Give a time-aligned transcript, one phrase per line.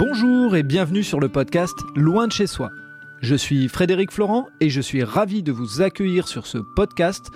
[0.00, 2.70] Bonjour et bienvenue sur le podcast Loin de chez soi.
[3.20, 7.26] Je suis Frédéric Florent et je suis ravi de vous accueillir sur ce podcast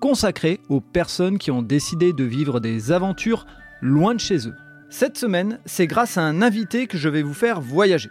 [0.00, 3.44] consacré aux personnes qui ont décidé de vivre des aventures
[3.80, 4.54] loin de chez eux.
[4.88, 8.10] Cette semaine, c'est grâce à un invité que je vais vous faire voyager.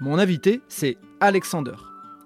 [0.00, 1.76] Mon invité, c'est Alexander.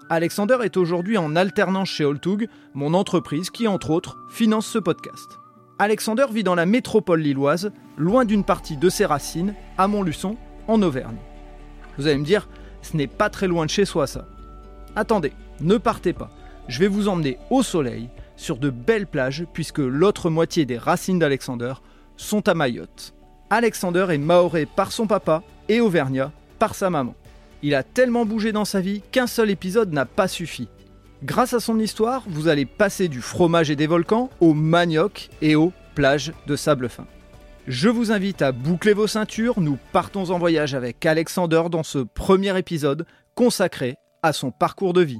[0.08, 5.38] Alexander est aujourd'hui en alternance chez Holtug, mon entreprise qui, entre autres, finance ce podcast.
[5.78, 10.80] Alexander vit dans la métropole lilloise, loin d'une partie de ses racines, à Montluçon, en
[10.80, 11.18] Auvergne.
[11.98, 12.48] Vous allez me dire,
[12.82, 14.26] ce n'est pas très loin de chez soi ça.
[14.94, 16.30] Attendez, ne partez pas.
[16.68, 21.18] Je vais vous emmener au soleil, sur de belles plages, puisque l'autre moitié des racines
[21.18, 21.74] d'Alexander
[22.16, 23.14] sont à Mayotte.
[23.50, 27.14] Alexander est maoré par son papa et auvergnat par sa maman.
[27.62, 30.68] Il a tellement bougé dans sa vie qu'un seul épisode n'a pas suffi.
[31.22, 35.56] Grâce à son histoire, vous allez passer du fromage et des volcans au manioc et
[35.56, 37.06] aux plages de sable fin.
[37.66, 41.98] Je vous invite à boucler vos ceintures, nous partons en voyage avec Alexander dans ce
[41.98, 45.18] premier épisode consacré à son parcours de vie.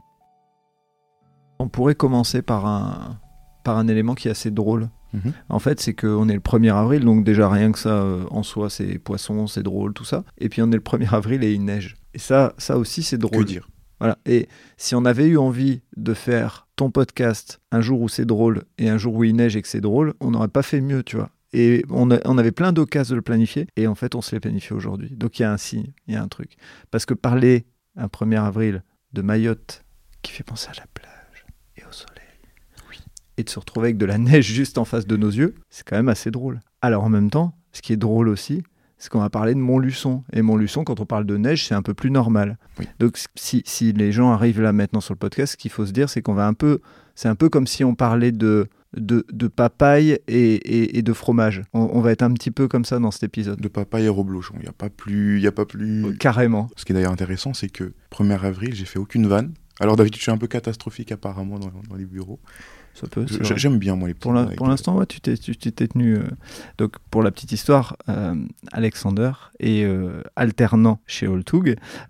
[1.59, 3.19] On pourrait commencer par un,
[3.65, 4.89] par un élément qui est assez drôle.
[5.13, 5.33] Mhm.
[5.49, 8.45] En fait, c'est qu'on est le 1er avril, donc déjà rien que ça euh, en
[8.45, 10.23] soi, c'est poisson, c'est drôle, tout ça.
[10.39, 11.97] Et puis on est le 1er avril et il neige.
[12.15, 13.45] Et ça, ça aussi, c'est Que drôle.
[13.45, 13.69] dire?
[13.99, 14.19] Voilà.
[14.27, 18.65] Et si on avait eu envie de faire ton podcast un jour où c'est drôle
[18.79, 21.03] et un jour où il neige et que c'est drôle, on n'aurait pas fait mieux,
[21.03, 21.31] tu vois.
[21.53, 24.35] Et on, a- on avait plein d'occasions de le planifier, et en fait, on se
[24.35, 25.11] l'est planifié aujourd'hui.
[25.17, 26.57] Donc il y a un signe, il y a un truc.
[26.91, 27.67] Parce que parler
[27.97, 29.83] un 1er avril de Mayotte
[30.23, 32.13] qui fait penser à la plage et au soleil,
[33.39, 35.87] et de se retrouver avec de la neige juste en face de nos yeux, c'est
[35.87, 36.61] quand même assez drôle.
[36.81, 38.63] Alors en même temps, ce qui est drôle aussi,
[38.99, 40.25] c'est qu'on va parler de Montluçon.
[40.33, 42.57] Et Montluçon, quand on parle de neige, c'est un peu plus normal.
[42.79, 42.87] Oui.
[42.99, 45.93] Donc si, si les gens arrivent là maintenant sur le podcast, ce qu'il faut se
[45.93, 46.81] dire, c'est qu'on va un peu...
[47.15, 51.13] C'est un peu comme si on parlait de, de, de papaye et, et- et de
[51.13, 51.63] fromage.
[51.75, 53.61] On, on va être un petit peu comme ça dans cet épisode.
[53.61, 54.55] De papa et reblochon.
[54.59, 55.41] Il n'y a pas plus.
[55.41, 56.17] Y a pas plus...
[56.19, 56.69] Carrément.
[56.77, 59.53] Ce qui est d'ailleurs intéressant, c'est que 1er avril, j'ai fait aucune vanne.
[59.81, 62.41] Alors d'habitude, je suis un peu catastrophique apparemment dans, dans les bureaux.
[62.99, 63.27] Ça peut.
[63.57, 66.15] J'aime bien moi les Pour l'instant, ouais, tu t'es tu t'es tenu.
[66.17, 66.23] euh,
[66.79, 68.35] Donc, pour la petite histoire, euh,
[68.73, 71.27] Alexander est euh, alternant chez.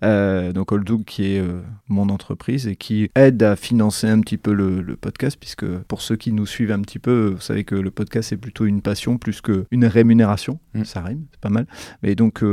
[0.03, 1.43] Euh, donc, Holtug qui est
[1.89, 6.01] mon entreprise et qui aide à financer un petit peu le, le podcast, puisque pour
[6.01, 8.81] ceux qui nous suivent un petit peu, vous savez que le podcast c'est plutôt une
[8.81, 10.59] passion plus qu'une rémunération.
[10.73, 10.83] Mm.
[10.85, 11.67] Ça rime, c'est pas mal.
[12.01, 12.43] Mais donc,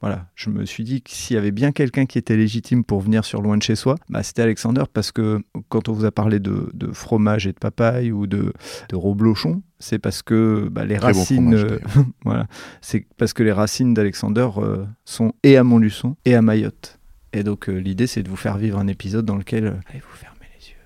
[0.00, 3.00] voilà, je me suis dit que s'il y avait bien quelqu'un qui était légitime pour
[3.00, 6.10] venir sur Loin de chez soi, bah, c'était Alexander, parce que quand on vous a
[6.10, 8.52] parlé de, de fromage et de papaye ou de,
[8.88, 12.46] de reblochon, c'est parce que bah, les Très bon racines, fromage, euh, voilà,
[12.80, 16.98] c'est parce que les racines d'Alexander euh, sont et à Montluçon et à Mayotte.
[17.32, 20.00] Et donc euh, l'idée c'est de vous faire vivre un épisode dans lequel euh, allez
[20.00, 20.76] vous fermer les yeux.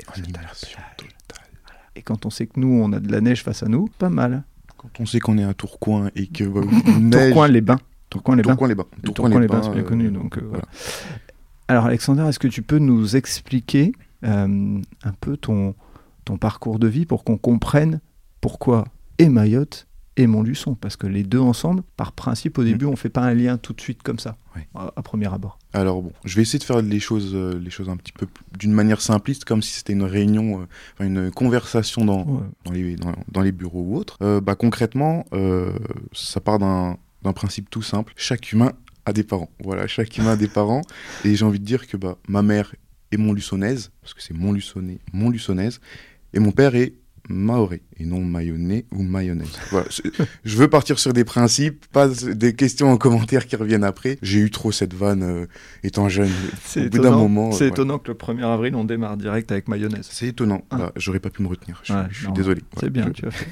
[0.00, 0.48] Et, vous êtes à la
[0.96, 1.46] totale.
[1.94, 4.10] Et quand on sait que nous on a de la neige face à nous, pas
[4.10, 4.44] mal.
[4.76, 6.60] Quand on sait qu'on est à Tourcoing et que bah,
[6.98, 7.78] neige- Tourcoing les bains.
[8.10, 8.50] Tourcoing les bains.
[8.50, 8.86] Tourcoing les bains.
[9.04, 10.10] Tourcoing les bains, Bains, c'est bien euh, connu.
[10.10, 10.64] Donc, euh, voilà.
[10.64, 11.18] voilà.
[11.68, 13.92] Alors Alexander, est-ce que tu peux nous expliquer
[14.24, 15.74] euh, un peu ton,
[16.24, 18.00] ton parcours de vie pour qu'on comprenne
[18.40, 18.84] pourquoi
[19.18, 23.08] et Mayotte et Montluçon Parce que les deux ensemble, par principe, au début, on fait
[23.08, 24.68] pas un lien tout de suite comme ça, Ouais.
[24.74, 25.58] à, à premier abord.
[25.72, 28.26] Alors bon, je vais essayer de faire les choses, euh, les choses un petit peu
[28.58, 30.66] d'une manière simpliste, comme si c'était une réunion,
[31.00, 32.42] euh, une conversation dans, Ouais.
[32.66, 34.18] dans les, dans, dans les bureaux ou autres.
[34.22, 35.24] Euh, bah, concrètement,
[36.12, 38.12] ça part d'un d'un principe tout simple.
[38.16, 38.72] Chaque humain
[39.06, 39.48] a des parents.
[39.62, 40.82] Voilà, chaque humain a des parents.
[41.24, 42.74] Et j'ai envie de dire que bah, ma mère
[43.12, 45.80] est montluçonnaise, parce que c'est montluçonnais, montluçonnaise,
[46.34, 46.94] et mon père est
[47.28, 49.48] maoré, et non mayonnais ou mayonnaise.
[49.70, 49.86] Voilà,
[50.44, 54.18] je veux partir sur des principes, pas des questions en commentaire qui reviennent après.
[54.22, 55.46] J'ai eu trop cette vanne euh,
[55.84, 56.28] étant jeune.
[56.64, 60.08] C'est étonnant, euh, étonnant que le 1er avril, on démarre direct avec mayonnaise.
[60.10, 60.64] C'est étonnant.
[60.70, 60.76] Ah.
[60.78, 61.78] Bah, J'aurais pas pu me retenir.
[61.82, 62.62] Je, suis- Ouais, je suis non, désolé.
[62.80, 63.46] C'est bien, je- tu as fait.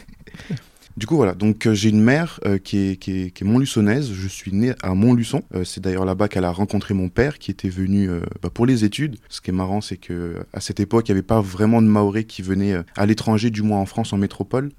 [0.96, 1.34] Du coup, voilà.
[1.34, 4.12] Donc, euh, j'ai une mère euh, qui est, qui montluçonnaise.
[4.12, 5.42] Je suis né à Montluçon.
[5.54, 8.08] Euh, c'est d'ailleurs là-bas qu'elle a rencontré mon père, qui était venu
[8.42, 9.16] bah, pour les études.
[9.28, 11.86] Ce qui est marrant, c'est que à cette époque, il n'y avait pas vraiment de
[11.86, 14.70] Maoris qui venaient à l'étranger, du moins en France, en métropole,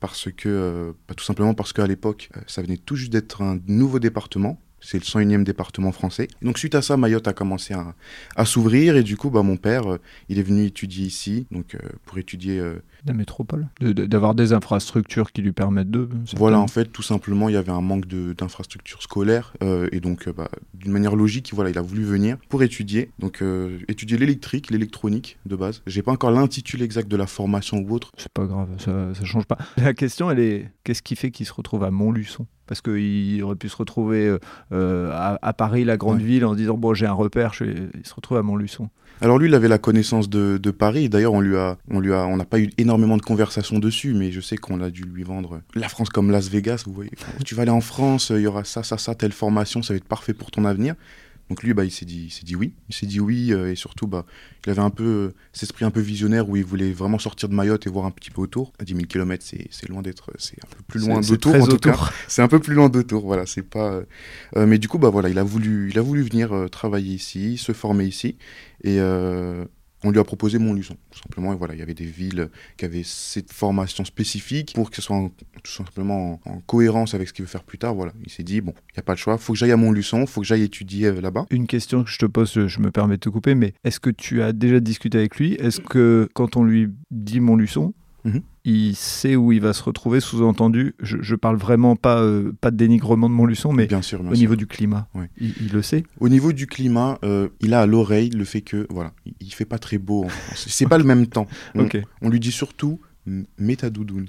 [0.00, 3.98] parce que, bah, tout simplement parce qu'à l'époque, ça venait tout juste d'être un nouveau
[3.98, 4.60] département.
[4.80, 6.28] C'est le 101e département français.
[6.42, 7.94] Donc suite à ça, Mayotte a commencé à,
[8.36, 9.98] à s'ouvrir et du coup, bah, mon père, euh,
[10.28, 13.68] il est venu étudier ici, donc euh, pour étudier euh, La métropole.
[13.80, 16.08] De- de- D'avoir des infrastructures qui lui permettent de.
[16.36, 19.52] Voilà, en fait, tout simplement, il y avait un manque d'infrastructures scolaires.
[19.92, 23.10] et donc, bah, d'une manière logique, voilà, il a voulu venir pour étudier.
[23.18, 23.42] Donc,
[23.88, 25.82] étudier l'électrique, l'électronique de base.
[25.86, 28.10] J'ai pas encore l'intitulé exact de la formation ou autre.
[28.16, 29.58] C'est pas grave, ça, ça change pas.
[29.76, 32.46] La question, elle est qu'est-ce qui fait qu'il se retrouve à Montluçon?
[32.70, 34.36] Parce qu'il aurait pu se retrouver
[34.70, 38.14] à, Paris, la grande ville, en se disant bon, j'ai un repère, je il se
[38.14, 38.88] retrouve à Montluçon.
[39.22, 41.08] Alors lui, il avait la connaissance de, Paris.
[41.08, 44.14] D'ailleurs, on lui a, on lui a, on n'a pas eu énormément de conversations dessus,
[44.14, 46.84] mais je sais qu'on a dû lui vendre la France comme Las Vegas.
[46.86, 47.10] Vous voyez,
[47.44, 49.98] tu vas aller en France, il y aura ça, ça, ça, telle formation, ça va
[49.98, 50.94] être parfait pour ton avenir.
[51.50, 53.72] Donc lui, bah, il s'est dit, il s'est dit oui, il s'est dit oui, euh,
[53.72, 54.24] et surtout, bah,
[54.64, 57.48] il avait un peu euh, cet esprit un peu visionnaire où il voulait vraiment sortir
[57.48, 58.72] de Mayotte et voir un petit peu autour.
[58.78, 61.76] À 10 000 km, c'est loin d'être, c'est un peu plus loin d'autour en tout
[61.78, 61.98] cas.
[62.28, 63.46] C'est un peu plus loin d'autour, voilà.
[63.46, 64.00] C'est pas.
[64.56, 67.58] Euh, mais du coup, bah voilà, il a voulu, il a voulu venir travailler ici,
[67.58, 68.36] se former ici,
[68.84, 69.00] et
[70.04, 71.52] on lui a proposé Montluçon, tout simplement.
[71.52, 75.02] Et voilà, il y avait des villes qui avaient cette formation spécifique pour que ce
[75.02, 75.30] soit
[75.62, 77.94] tout simplement en, cohérence avec ce qu'il veut faire plus tard.
[77.94, 79.76] Voilà, il s'est dit bon, il n'y a pas de choix, faut que j'aille à
[79.76, 81.46] Montluçon, faut que j'aille étudier euh, là-bas.
[81.50, 84.10] Une question que je te pose, je me permets de te couper, mais est-ce que
[84.10, 85.54] tu as déjà discuté avec lui?
[85.54, 87.94] Est-ce que quand on lui dit Montluçon,
[88.24, 88.42] Mhm.
[88.64, 90.94] Il sait où il va se retrouver, sous-entendu.
[91.00, 94.56] Je, parle vraiment pas, euh, pas de dénigrement de Montluçon, mais bien sûr, au niveau
[94.56, 95.08] du climat.
[95.38, 98.86] Il, le sait Au niveau du climat, euh, il a à l'oreille le fait que,
[98.90, 100.66] voilà, il, fait pas très beau en France.
[100.68, 101.46] C'est pas le même temps.
[102.22, 103.00] On, lui dit surtout,
[103.58, 104.28] mets ta doudoune.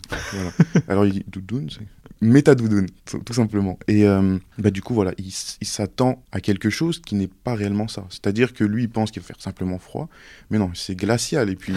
[0.87, 1.85] Alors il dit, doudoune, c'est
[2.21, 2.87] mets ta doudoune,
[3.25, 3.77] tout simplement.
[3.87, 7.55] Et euh, bah, du coup, voilà, il, il s'attend à quelque chose qui n'est pas
[7.55, 8.05] réellement ça.
[8.09, 10.07] C'est-à-dire que lui, il pense qu'il va faire simplement froid,
[10.49, 11.49] mais non, c'est glacial.
[11.49, 11.73] Et puis,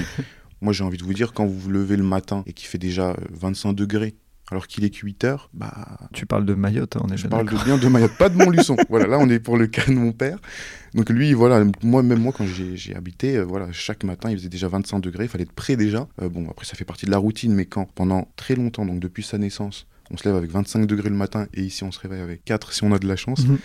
[0.64, 2.78] Moi, j'ai envie de vous dire, quand vous vous levez le matin et qu'il fait
[2.78, 4.14] déjà 25 euh, degrés,
[4.50, 5.98] alors qu'il est que 8 heures, bah...
[6.14, 8.36] Tu parles de Mayotte, hein, on est Je parle de bien de Mayotte, pas de
[8.42, 8.74] Montluçon.
[8.88, 10.38] voilà, là, on est pour le cas de mon père.
[10.94, 14.48] Donc lui, voilà, moi, même moi, quand j'ai habité, euh, voilà, chaque matin, il faisait
[14.48, 16.08] déjà 25 degrés, il fallait être prêt déjà.
[16.22, 19.00] Euh, bon, après, ça fait partie de la routine, mais quand, pendant très longtemps, donc
[19.00, 22.00] depuis sa naissance, on se lève avec 25 degrés le matin, et ici, on se
[22.00, 23.58] réveille avec 4 si on a de la chance, mhm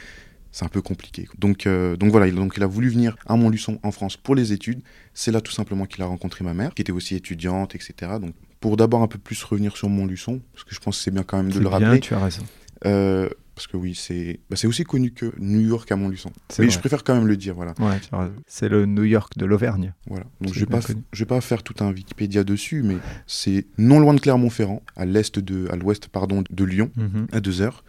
[0.52, 1.28] c'est un peu compliqué.
[1.38, 4.36] Donc, euh, donc voilà, il, donc il a voulu venir à Montluçon en France pour
[4.36, 4.82] les études.
[5.14, 8.14] C'est là tout simplement qu'il a rencontré ma mère, qui était aussi étudiante, etc.
[8.20, 11.12] Donc pour d'abord un peu plus revenir sur Montluçon, parce que je pense que c'est
[11.12, 12.00] bien quand même de le bien, rappeler.
[12.00, 12.44] tu as raison.
[12.86, 13.30] Euh,
[13.60, 16.32] parce que oui, c'est bah, aussi connu que New York à Montluçon.
[16.60, 17.74] Mais je préfère quand même le dire, voilà.
[17.80, 18.00] Ouais,
[18.48, 19.94] c'est le New York de l'Auvergne.
[20.08, 20.26] Voilà.
[20.40, 20.80] Donc je vais pas,
[21.12, 22.96] je vais pas faire tout un Wikipédia dessus, mais
[23.28, 27.28] c'est non loin de Clermont-Ferrand, à l'est de, à l'ouest pardon de Lyon, mhm.
[27.34, 27.84] à deux heures.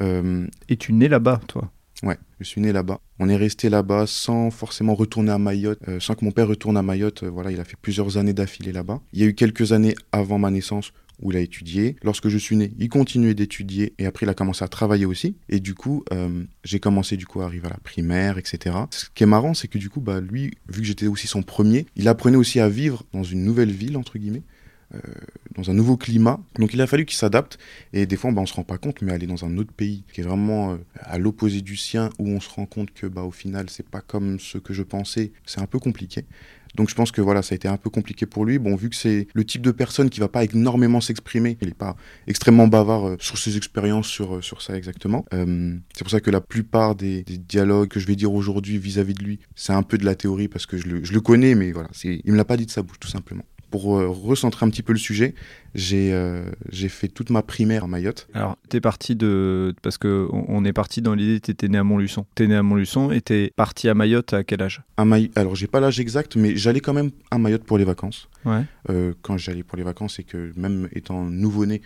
[0.00, 1.72] Euh, Et tu nais là-bas, toi?
[2.02, 3.00] Ouais, je suis né là-bas.
[3.18, 6.76] On est resté là-bas sans forcément retourner à Mayotte, euh, sans que mon père retourne
[6.76, 7.24] à Mayotte.
[7.24, 9.00] Euh, voilà, il a fait plusieurs années d'affilée là-bas.
[9.12, 11.96] Il y a eu quelques années avant ma naissance où il a étudié.
[12.02, 15.36] Lorsque je suis né, il continuait d'étudier et après il a commencé à travailler aussi.
[15.48, 18.76] Et du coup, euh, j'ai commencé du coup à arriver à la primaire, etc.
[18.90, 21.42] Ce qui est marrant, c'est que du coup, bah, lui, vu que j'étais aussi son
[21.42, 24.42] premier, il apprenait aussi à vivre dans une nouvelle ville, entre guillemets.
[24.94, 25.00] Euh,
[25.54, 26.40] dans un nouveau climat.
[26.58, 27.58] Donc il a fallu qu'il s'adapte.
[27.92, 30.04] Et des fois, bah, on se rend pas compte, mais aller dans un autre pays
[30.12, 33.22] qui est vraiment euh, à l'opposé du sien, où on se rend compte que bah,
[33.22, 36.24] au final, c'est pas comme ce que je pensais, c'est un peu compliqué.
[36.74, 38.58] Donc je pense que voilà, ça a été un peu compliqué pour lui.
[38.58, 41.74] Bon, vu que c'est le type de personne qui va pas énormément s'exprimer, il n'est
[41.74, 41.96] pas
[42.26, 45.26] extrêmement bavard euh, sur ses expériences, sur, sur ça exactement.
[45.32, 49.24] c'est pour ça que la plupart des, dialogues que je vais dire aujourd'hui vis-à-vis de
[49.24, 51.72] lui, c'est un peu de la théorie parce que je le, je le connais, mais
[51.72, 54.70] voilà, il me l'a pas dit de sa bouche tout simplement pour euh, recentrer un
[54.70, 55.34] petit peu le sujet,
[55.74, 58.28] j'ai euh, j'ai fait toute ma primaire à Mayotte.
[58.34, 59.74] Alors, tu es parti de.
[59.82, 62.26] Parce qu'on on est parti dans l'idée, tu étais né à Montluçon.
[62.34, 64.82] Tu es né à Montluçon et tu es parti à Mayotte à quel âge?
[64.96, 65.30] À May...
[65.34, 68.28] Alors, j'ai pas l'âge exact, mais j'allais quand même à Mayotte pour les vacances.
[68.44, 68.62] Ouais.
[68.90, 71.82] Euh, quand j'allais pour les vacances et que même étant nouveau-né,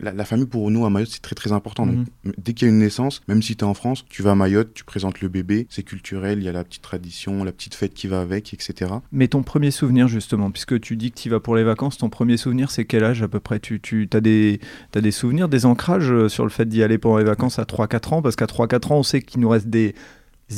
[0.00, 1.86] la, famille pour nous à Mayotte, c'est très très important.
[1.86, 2.04] Mhm.
[2.38, 4.34] dès qu'il y a une naissance, même si tu es en France, tu vas à
[4.34, 7.74] Mayotte, tu présentes le bébé, c'est culturel, il y a la petite tradition, la petite
[7.74, 8.92] fête qui va avec, etc.
[9.12, 12.08] Mais ton premier souvenir, justement, puisque tu dis que tu vas pour les vacances, ton
[12.08, 13.60] premier souvenir, c'est quel âge à peu près?
[13.60, 14.60] Tu, tu as, des,
[14.94, 17.64] as des souvenirs, des ancrages euh, sur le fait d'y aller pendant les vacances à
[17.64, 18.22] 3-4 ans?
[18.22, 19.94] Parce qu'à 3-4 ans, on sait qu'il nous reste des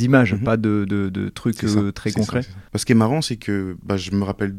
[0.01, 0.45] images, mhm.
[0.45, 2.43] pas de, de, trucs euh, très concrets.
[2.75, 4.55] Ce qui est marrant, c'est que bah, je me rappelle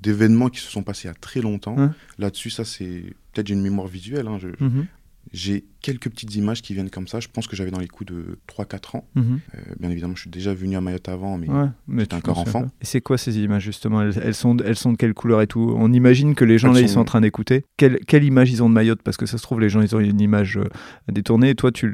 [0.00, 1.76] d'événements qui se sont passés il y a très longtemps.
[1.78, 1.94] Hein?
[2.18, 4.26] Là-dessus, ça, c'est peut-être une mémoire visuelle.
[4.28, 4.86] Hein, mhm.
[5.32, 7.18] J'ai quelques petites images qui viennent comme ça.
[7.18, 9.08] Je pense que j'avais dans les coups de 3-4 ans.
[9.14, 9.40] Mhm.
[9.54, 11.48] Euh, bien évidemment, je suis déjà venu à Mayotte avant, mais,
[11.88, 12.66] mais j'étais encore enfant.
[12.80, 14.02] Et c'est quoi ces images, justement?
[14.02, 15.74] Elles, sont, elles sont de quelle couleur et tout?
[15.76, 17.64] On imagine que les gens, là, ils sont en train d'écouter.
[17.76, 19.02] Quelle, quelle, image ils ont de Mayotte?
[19.02, 20.68] Parce que ça se trouve, les gens, ils ont une image euh,
[21.10, 21.50] détournée.
[21.50, 21.92] Et toi, tu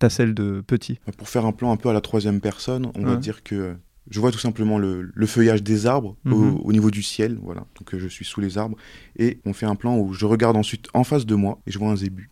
[0.00, 0.98] T'as celle de petit.
[1.16, 3.76] Pour faire un plan un peu à la troisième personne, on va dire que
[4.10, 6.58] je vois tout simplement le, feuillage des arbres mhm.
[6.62, 7.66] au, niveau du ciel, voilà.
[7.78, 8.76] Donc euh, je suis sous les arbres
[9.16, 11.78] et on fait un plan où je regarde ensuite en face de moi et je
[11.78, 12.30] vois un zébu.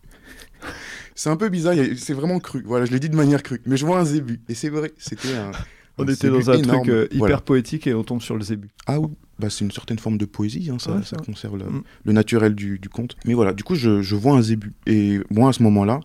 [1.15, 2.63] c'est un peu bizarre, c'est vraiment cru.
[2.65, 4.91] Voilà, je l'ai dit de manière crue, mais je vois un zébu et c'est vrai,
[4.97, 5.51] c'était un.
[5.99, 8.71] On était dans un truc euh, hyper poétique et on tombe sur le zébu.
[8.87, 11.83] Ah oui, bah, c'est une certaine forme de poésie, hein, ça, ça, conserve mm.
[12.05, 13.15] le, naturel du, du, conte.
[13.25, 14.73] Mais voilà, du coup, je, je vois un zébu.
[14.87, 15.99] Et moi, à ce moment-là,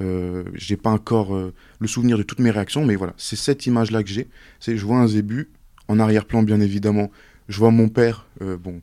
[0.00, 3.66] euh, j'ai pas encore euh, le souvenir de toutes mes réactions, mais voilà, c'est cette
[3.66, 4.28] image-là que j'ai.
[4.60, 5.50] C'est je vois un zébu,
[5.88, 7.10] en arrière-plan bien évidemment,
[7.48, 8.80] je vois mon père, euh, bon,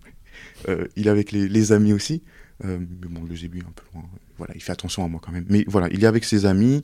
[0.96, 2.22] il est avec les, amis aussi,
[2.64, 2.78] mais
[3.10, 4.04] bon, le zébu est un peu loin.
[4.38, 5.46] Voilà, il fait attention à moi quand même.
[5.50, 6.84] Mais voilà, il est avec ses amis,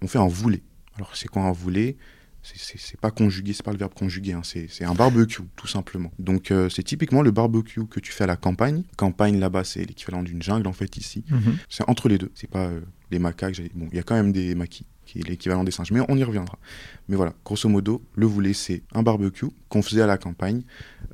[0.00, 0.62] on fait un voulé.
[0.96, 1.96] Alors, c'est quoi un voulé?
[2.42, 6.10] C'est pas conjugué, c'est pas le verbe conjugué, hein, c'est un barbecue, tout simplement.
[6.18, 8.84] Donc euh, c'est typiquement le barbecue que tu fais à la campagne.
[8.96, 11.24] Campagne là-bas, c'est l'équivalent d'une jungle en fait ici.
[11.30, 11.58] Mhm.
[11.68, 12.30] C'est entre les deux.
[12.34, 12.80] C'est pas euh,
[13.10, 13.60] les macaques.
[13.74, 16.16] Bon, il y a quand même des maquis qui est l'équivalent des singes, mais on
[16.16, 16.58] y reviendra.
[17.08, 20.62] Mais voilà, grosso modo, le voulé, c'est un barbecue qu'on faisait à la campagne.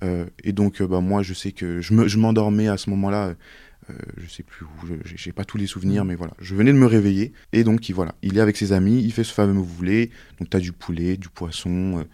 [0.02, 3.34] Euh, et donc, bah, moi, je sais que je m'endormais à ce moment-là
[3.90, 4.70] euh, je sais plus où,
[5.04, 7.32] j'ai pas tous les souvenirs, mais voilà, je venais de me réveiller.
[7.52, 10.50] Et donc il, voilà, il est avec ses amis, il fait ce fameux voulez, donc
[10.50, 12.04] tu du poulet, du poisson, euh,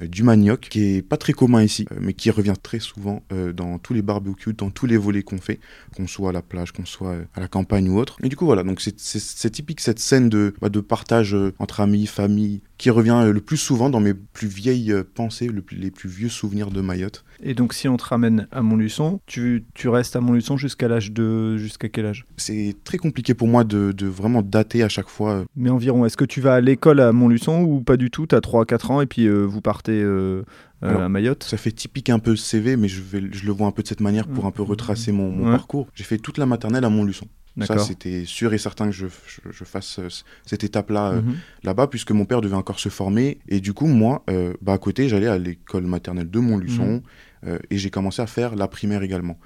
[0.00, 3.22] du manioc, qui est pas très commun ici, mais qui revient très souvent
[3.54, 5.60] dans tous les barbecues, dans tous les volets qu'on fait,
[5.96, 8.16] qu'on soit à la plage, qu'on soit à la campagne ou autre.
[8.22, 12.06] Et du coup voilà, donc c'est typique cette scène de, bah, de partage entre amis,
[12.06, 16.70] famille, qui revient le plus souvent dans mes plus vieilles pensées, les plus vieux souvenirs
[16.70, 17.24] de Mayotte.
[17.42, 21.12] Et donc, si on te ramène à Montluçon, tu, tu restes à Montluçon jusqu'à l'âge
[21.12, 21.56] de.
[21.56, 22.24] Jusqu'à quel âge?
[22.36, 25.44] C'est très compliqué pour moi de, de, vraiment dater à chaque fois.
[25.56, 28.26] Mais environ, est-ce que tu vas à l'école à Montluçon ou pas du tout?
[28.26, 29.85] Tu as 3-4 ans et puis euh, vous partez?
[29.92, 30.42] Euh,
[30.82, 33.66] euh, à Mayotte Ça fait typique un peu CV, mais je, vais, je le vois
[33.66, 35.88] un peu de cette manière pour un peu retracer mon, mon parcours.
[35.94, 37.28] J'ai fait toute la maternelle à Montluçon.
[37.64, 39.06] Ça, c'était sûr et certain que je,
[39.50, 39.98] je, fasse
[40.44, 41.36] cette étape-là mhm.
[41.62, 43.38] là-bas, puisque mon père devait encore se former.
[43.48, 44.24] Et du coup, moi,
[44.60, 46.86] bah, à côté, j'allais à l'école maternelle de Montluçon.
[46.86, 47.02] Mhm.
[47.46, 49.38] Euh, et j'ai commencé à faire la primaire également.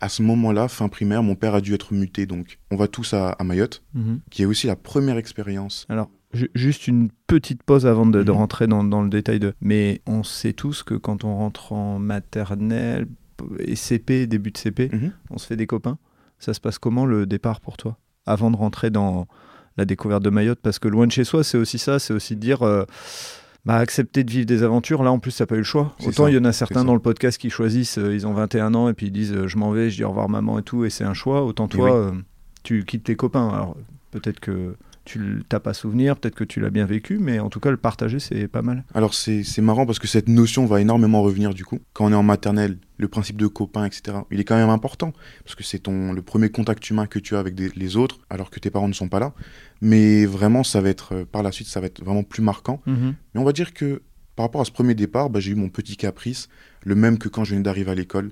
[0.00, 3.14] À ce moment-là, fin primaire, mon père a dû être muté, donc on va tous
[3.14, 4.20] à, Mayotte, mhm.
[4.30, 5.86] qui est aussi la première expérience.
[5.88, 6.10] Alors,
[6.54, 8.30] juste une petite pause avant de, mhm.
[8.30, 9.54] rentrer dans, le détail de.
[9.60, 13.06] Mais on sait tous que quand on rentre en maternelle
[13.58, 15.12] et CP, début de CP, mhm.
[15.30, 15.98] on se fait des copains.
[16.38, 19.26] Ça se passe comment le départ pour toi Avant de rentrer dans
[19.76, 20.60] la découverte de Mayotte?
[20.60, 22.62] Parce que loin de chez soi, c'est aussi ça, c'est aussi dire.
[22.62, 22.84] Euh,
[23.66, 25.94] bah, accepter de vivre des aventures, là en plus, ça n'a pas eu le choix.
[26.06, 28.74] Autant il y en a certains dans le podcast qui choisissent, euh, ils ont 21
[28.74, 30.62] ans et puis ils disent euh, je m'en vais, je dis au revoir maman et
[30.62, 31.44] tout, et c'est un choix.
[31.44, 32.12] Autant toi, euh,
[32.62, 33.48] tu quittes tes copains.
[33.48, 33.76] Alors
[34.12, 34.76] peut-être que
[35.10, 37.76] tu t'as pas souvenir, peut-être que tu l'as bien vécu, mais en tout cas le
[37.76, 38.84] partager c'est pas mal.
[38.94, 41.80] Alors c'est marrant parce que cette notion va énormément revenir du coup.
[41.92, 45.12] Quand on est en maternelle, le principe de copain, etc., il est quand même important
[45.44, 48.60] parce que c'est le premier contact humain que tu as avec les autres alors que
[48.60, 49.32] tes parents ne sont pas là.
[49.80, 52.80] Mais vraiment ça va être par la suite ça va être vraiment plus marquant.
[52.86, 53.14] Mhm.
[53.34, 54.02] Mais on va dire que
[54.36, 56.48] par rapport à ce premier départ, bah, j'ai eu mon petit caprice,
[56.84, 58.30] le même que quand je venais d'arriver à l'école.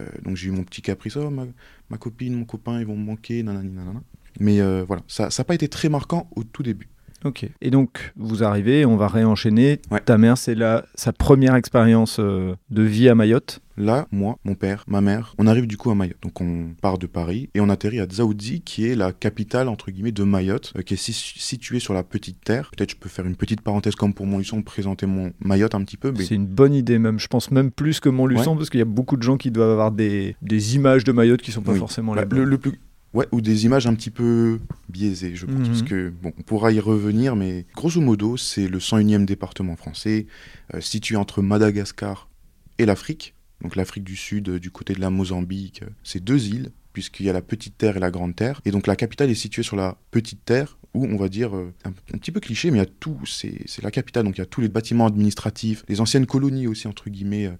[0.00, 1.46] Euh, donc j'ai eu mon petit caprice, oh, ma,
[1.88, 4.02] ma, copine, mon copain, ils vont me manquer, nanani, nanana.
[4.40, 6.88] Mais euh, voilà, ça n'a pas été très marquant au tout début.
[7.24, 7.48] Ok.
[7.60, 9.80] Et donc, vous arrivez, on va réenchaîner.
[10.04, 10.56] Ta mère, c'est
[10.94, 13.60] sa première expérience euh, de vie à Mayotte?
[13.78, 16.16] Là, moi, mon père, ma mère, on arrive du coup à Mayotte.
[16.22, 19.90] Donc on part de Paris et on atterrit à Dzaoudzi, qui est la capitale, entre
[19.90, 22.70] guillemets, de Mayotte, euh, qui est située sur la petite terre.
[22.74, 25.98] Peut-être je peux faire une petite parenthèse comme pour Montluçon, présenter mon Mayotte un petit
[25.98, 26.14] peu.
[26.20, 28.86] C'est une bonne idée même, je pense même plus que Montluçon, parce qu'il y a
[28.86, 32.14] beaucoup de gens qui doivent avoir des, des images de Mayotte qui sont pas forcément
[32.14, 32.24] là.
[32.24, 32.80] Bah, le, plus,
[33.16, 35.66] Ouais, ou des images un petit peu biaisées, je pense.
[35.66, 35.88] Parce mhm.
[35.88, 40.26] que, bon, on pourra y revenir, mais grosso modo, c'est le 101e département français,
[40.74, 42.28] euh, situé entre Madagascar
[42.76, 43.34] et l'Afrique.
[43.62, 47.24] Donc l'Afrique du Sud, euh, du côté de la Mozambique, euh, c'est deux îles, puisqu'il
[47.24, 48.60] y a la Petite Terre et la Grande Terre.
[48.66, 51.92] Et donc la capitale est située sur la Petite Terre, où on va dire, un,
[52.18, 54.46] petit peu cliché, mais il y a tout, c'est la capitale, donc il y a
[54.46, 57.50] tous les bâtiments administratifs, les anciennes colonies aussi, entre guillemets,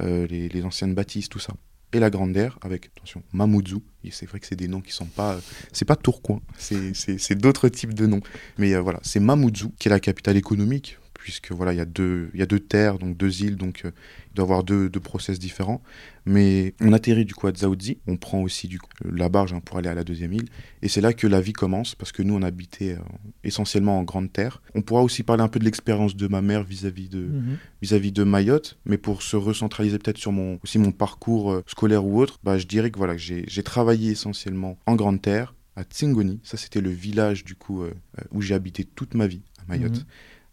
[0.00, 1.54] les, les anciennes bâtisses, tout ça
[1.92, 3.82] et la Grandeur avec, attention, Mamoudzou.
[4.10, 5.38] C'est vrai que c'est des noms qui sont pas.
[5.72, 8.20] C'est pas Tourcoing, c'est d'autres types de noms.
[8.58, 11.84] Mais euh, voilà, c'est Mamoudzou, qui est la capitale économique, puisque voilà, il y, a
[11.84, 13.92] deux, il y a deux terres, donc deux îles, donc euh,
[14.30, 15.80] il doit y avoir deux, deux, process différents.
[16.26, 19.60] Mais on atterrit du coup à Dzaoudzi, on prend aussi du coup, la barge hein,
[19.64, 20.48] pour aller à la deuxième île,
[20.82, 23.02] et c'est là que la vie commence, parce que nous on habitait euh,
[23.44, 24.62] essentiellement en grande terre.
[24.74, 27.56] On pourra aussi parler un peu de l'expérience de ma mère vis-à-vis de, mhm.
[27.82, 32.04] vis-à-vis de Mayotte, mais pour se recentraliser peut-être sur mon, aussi mon parcours euh, scolaire
[32.04, 36.40] ou autre, bah, je dirais que voilà, j'ai travaillé essentiellement en grande terre, à Tsingoni,
[36.42, 37.82] ça c'était le village du coup
[38.30, 39.98] où j'ai habité toute ma vie à Mayotte.
[39.98, 40.04] Mhm.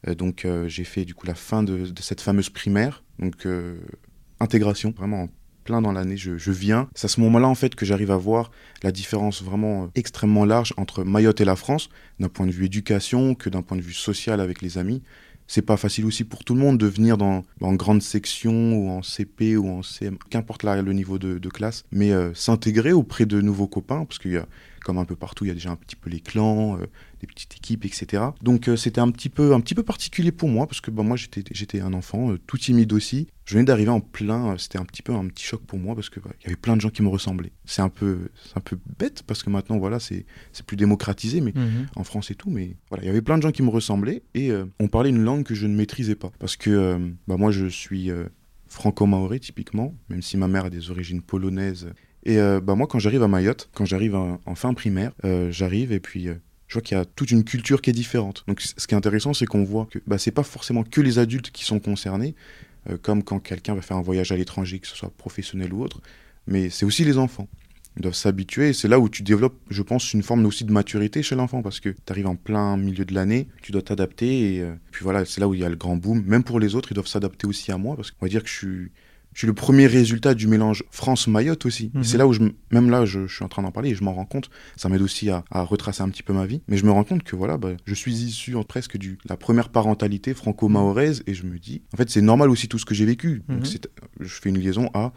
[0.08, 3.77] Euh, donc euh, j'ai fait du coup la fin de, cette fameuse primaire, donc euh,
[4.39, 5.29] intégration, vraiment
[5.65, 6.89] plein dans l'année, je, viens.
[6.96, 8.50] C'est à ce moment-là en fait que j'arrive à voir
[8.82, 11.89] la différence vraiment extrêmement large entre Mayotte et la France,
[12.20, 15.03] d'un point de vue éducation que d'un point de vue social avec les amis.
[15.46, 18.89] C'est pas facile aussi pour tout le monde de venir dans, en grande section ou
[18.89, 23.65] en CP ou en CM, qu'importe le niveau de, classe, mais s'intégrer auprès de nouveaux
[23.65, 24.46] copains, parce qu'il y a,
[24.89, 26.88] comme un peu partout, il y a déjà un petit peu les clans, euh,
[27.22, 28.24] des petites équipes, etc.
[28.41, 31.03] Donc euh, c'était un petit peu un petit peu particulier pour moi parce que bah,
[31.03, 33.27] moi j'étais j'étais un enfant euh, tout timide aussi.
[33.46, 36.10] Je venais d'arriver en plein, c'était un petit peu un petit choc pour moi parce
[36.10, 37.51] que bah, il y avait plein de gens qui me ressemblaient.
[37.65, 41.53] C'est un peu un peu bête parce que maintenant voilà c'est c'est plus démocratisé mais
[41.53, 41.86] mhm.
[41.96, 44.24] en France et tout mais voilà il y avait plein de gens qui me ressemblaient
[44.34, 47.67] et on parlait une langue que je ne maîtrisais pas parce que bah, moi je
[47.67, 48.10] suis
[48.67, 51.89] franco-maoré typiquement même si ma mère a des origines polonaises
[52.29, 55.91] Et euh, bah, moi, quand j'arrive à Mayotte, quand j'arrive en, fin primaire, euh, j'arrive
[55.91, 56.36] et puis euh,
[56.67, 58.43] je vois qu'il y a toute une culture qui est différente.
[58.48, 61.17] Donc ce qui est intéressant, c'est qu'on voit que bah, c'est pas forcément que les
[61.17, 62.36] adultes qui sont concernés,
[63.01, 66.01] comme quand quelqu'un va faire un voyage à l'étranger, que ce soit professionnel ou autre,
[66.45, 67.48] mais c'est aussi les enfants.
[67.98, 70.71] Ils doivent s'habituer et c'est là où tu développes, je pense, une forme aussi de
[70.71, 74.55] maturité chez l'enfant parce que tu arrives en plein milieu de l'année, tu dois t'adapter
[74.55, 76.24] et puis voilà, c'est là où il y a le grand boom.
[76.27, 78.50] Même pour les autres, ils doivent s'adapter aussi à moi parce qu'on va dire que
[78.50, 78.91] je suis,
[79.39, 81.91] je suis le premier résultat du mélange France-Mayotte aussi.
[81.93, 82.03] Mhm.
[82.03, 82.41] C'est là où, je,
[82.72, 84.50] même là, je, je suis en train d'en parler et je m'en rends compte.
[84.75, 86.62] Ça m'aide aussi à, à retracer un petit peu ma vie.
[86.67, 89.38] Mais je me rends compte que voilà, bah, je suis issu en presque du la
[89.38, 92.93] première parentalité franco-mahoraise et je me dis, en fait, c'est normal aussi tout ce que
[92.93, 93.43] j'ai vécu.
[93.48, 93.55] Mhm.
[93.55, 93.88] Donc, c'est-
[94.19, 95.13] je fais une liaison à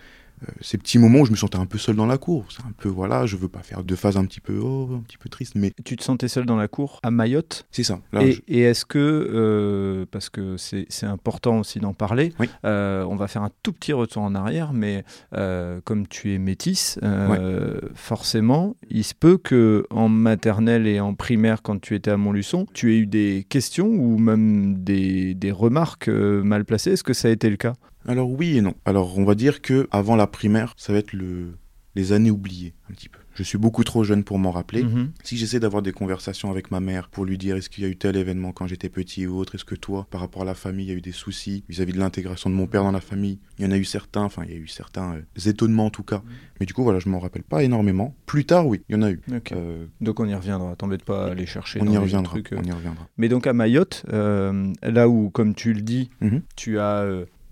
[0.61, 2.47] ces petits moments où je me sentais un peu seul dans la cour.
[2.51, 5.01] C'est un peu, voilà, je veux pas faire de phase un petit peu, oh, un
[5.01, 7.67] petit peu triste, mais Tu te sentais seul dans la cour à Mayotte?
[7.71, 8.01] C'est ça.
[8.13, 12.49] Là, Et, je- et est-ce que, euh, parce que c'est important aussi d'en parler, Oui.
[12.65, 16.39] euh, on va faire un tout petit retour en arrière, mais euh, comme tu es
[16.39, 22.11] métisse, euh, forcément, il se peut que en maternelle et en primaire, quand tu étais
[22.11, 26.93] à Montluçon, tu aies eu des questions ou même des, des remarques euh, mal placées.
[26.93, 27.73] Est-ce que ça a été le cas?
[28.07, 28.75] Alors oui et non.
[28.85, 31.55] Alors on va dire que avant la primaire, ça va être le...
[31.95, 33.19] les années oubliées un petit peu.
[33.35, 34.83] Je suis beaucoup trop jeune pour m'en rappeler.
[34.83, 35.11] Mhm.
[35.25, 37.91] Si j'essaie d'avoir des conversations avec ma mère pour lui dire est-ce qu'il y a
[37.91, 40.53] eu tel événement quand j'étais petit ou autre, est-ce que toi, par rapport à la
[40.55, 43.01] famille, il y a eu des soucis vis-à-vis de l'intégration de mon père dans la
[43.01, 45.87] famille, il y en a eu certains, enfin il y a eu certains euh, étonnements
[45.87, 46.23] en tout cas.
[46.61, 48.15] Mais du coup voilà, je m'en rappelle pas énormément.
[48.27, 49.23] Plus tard, oui, il y en a eu.
[49.53, 51.81] Euh, Donc on y reviendra, t'embête pas à aller chercher.
[51.81, 52.33] on dans y reviendra.
[52.33, 52.59] trucs, euh.
[52.61, 53.09] On y reviendra.
[53.17, 56.43] Mais donc à Mayotte, là où, comme tu le dis, Mhm.
[56.55, 57.07] tu as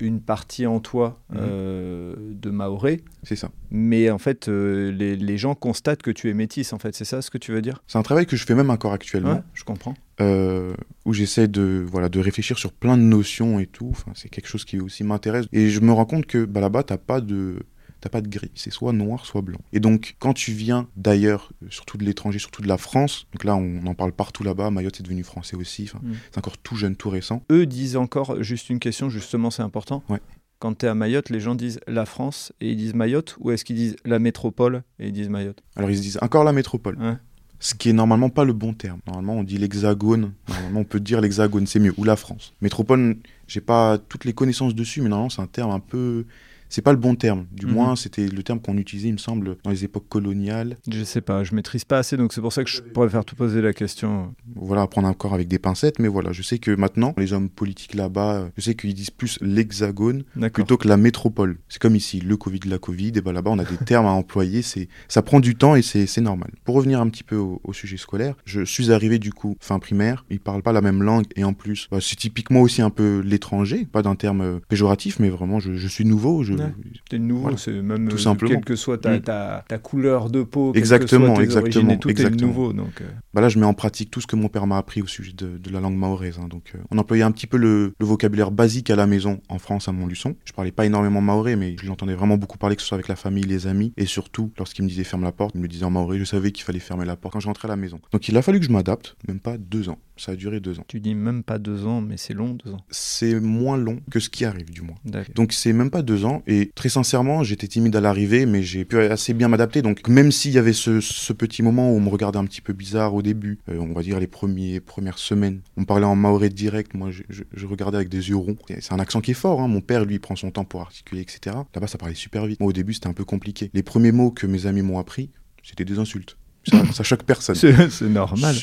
[0.07, 1.39] une partie en toi Mhm.
[1.41, 3.51] euh, de Maoré, C'est ça.
[3.71, 6.95] mais en fait, euh, les, les gens constatent que tu es métisse, en fait.
[6.95, 7.83] C'est ça ce que tu veux dire?
[7.87, 9.35] C'est un travail que je fais même encore actuellement.
[9.35, 9.95] Ouais, je comprends.
[10.21, 10.75] euh,
[11.07, 13.89] où j'essaie de voilà de réfléchir sur plein de notions et tout.
[13.91, 15.47] Enfin, c'est quelque chose qui aussi m'intéresse.
[15.53, 17.61] Et je me rends compte que bah, là-bas, t'as pas de
[18.01, 18.51] t'as pas de gris.
[18.55, 19.61] C'est soit noir, soit blanc.
[19.73, 23.45] Et donc, quand tu viens d'ailleurs, euh, surtout de l'étranger, surtout de la France, donc
[23.45, 24.71] là, on en parle partout là-bas.
[24.71, 25.91] Mayotte est devenu français aussi.
[26.03, 26.13] Mm.
[26.31, 27.43] C'est encore tout jeune, tout récent.
[27.51, 30.03] Eux disent encore, juste une question, justement, c'est important.
[30.09, 30.21] Ouais.
[30.59, 33.51] Quand tu es à Mayotte, les gens disent la France et ils disent Mayotte, ou
[33.51, 35.63] est-ce qu'ils disent la métropole et ils disent Mayotte?
[35.77, 36.99] Alors, ils se disent encore la métropole.
[36.99, 37.17] Ouais.
[37.63, 39.01] Ce qui est normalement pas le bon terme.
[39.07, 40.33] Normalement, on dit l'hexagone.
[40.49, 41.93] Normalement, on peut dire l'hexagone, c'est mieux.
[41.99, 42.55] Ou la France.
[42.63, 46.25] Métropole, j'ai pas toutes les connaissances dessus, mais normalement, c'est un terme un peu.
[46.71, 47.47] C'est pas le bon terme.
[47.53, 47.73] Du Mhm.
[47.73, 50.77] moins, c'était le terme qu'on utilisait, il me semble, dans les époques coloniales.
[50.91, 53.35] Je sais pas, je maîtrise pas assez, donc c'est pour ça que je préfère te
[53.35, 54.35] poser la question.
[54.55, 57.49] Voilà, à prendre encore avec des pincettes, mais voilà, je sais que maintenant, les hommes
[57.51, 61.59] politiques là-bas, je sais qu'ils disent plus l'hexagone plutôt que la métropole.
[61.69, 64.11] C'est comme ici, le Covid, la Covid, et ben là-bas, on a des termes à
[64.11, 66.51] employer, c'est, ça prend du temps et c'est, normal.
[66.65, 69.79] Pour revenir un petit peu au, au sujet scolaire, je suis arrivé du coup fin
[69.79, 72.91] primaire, ils parlent pas la même langue et en plus, bah, c'est typiquement aussi un
[72.91, 76.73] peu l'étranger, pas d'un terme euh, péjoratif, mais vraiment, je, je suis nouveau, je, Ouais.
[77.09, 78.51] T'es nouveau, c'est même Tout euh, simplement.
[78.55, 79.23] quelle que soit ta, Mm.
[79.23, 82.73] ta, ta couleur de peau, Exactement, que soient tes origines exactement, et tout, nouveau.
[82.73, 85.03] Donc, euh, Bah là, je mets en pratique tout ce que mon père m'a appris
[85.03, 86.39] au sujet de, de la langue mahoraise.
[86.43, 86.49] hein.
[86.49, 89.59] Donc, euh, on employait un petit peu le, le vocabulaire basique à la maison en
[89.59, 90.37] France, à Montluçon.
[90.45, 93.09] Je parlais pas énormément maoré, mais je l'entendais vraiment beaucoup parler, que ce soit avec
[93.09, 95.85] la famille, les amis, et surtout lorsqu'il me disait ferme la porte, il me disait
[95.85, 98.01] en maoré, je savais qu'il fallait fermer la porte quand je rentrais à la maison.
[98.13, 99.99] Donc, il a fallu que je m'adapte, même pas deux ans.
[100.21, 100.85] Ça a duré deux ans.
[100.87, 102.85] tu dis même pas deux ans, mais c'est long, deux ans.
[102.91, 104.97] C'est moins long que ce qui arrive, du moins.
[105.35, 108.85] Donc c'est même pas deux ans et très sincèrement j'étais timide à l'arrivée mais j'ai
[108.85, 112.01] pu assez bien m'adapter donc même s'il y avait ce, ce petit moment où on
[112.01, 115.19] me regardait un petit peu bizarre au début, euh, on va dire les premiers, premières
[115.19, 118.37] semaines, on me parlait en maoré direct, moi je, je- je regardais avec des yeux
[118.37, 119.69] ronds, c'est un accent qui est fort, hein.
[119.69, 121.57] mon père lui prend son temps pour articuler etc.
[121.75, 123.71] Là-bas ça parlait super vite, moi au début c'était un peu compliqué.
[123.73, 125.31] Les premiers mots que mes amis m'ont appris
[125.63, 127.55] c'était des insultes, ça, ça choque personne.
[127.55, 128.55] C'est normal.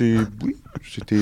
[0.44, 1.18] Oui, c'était.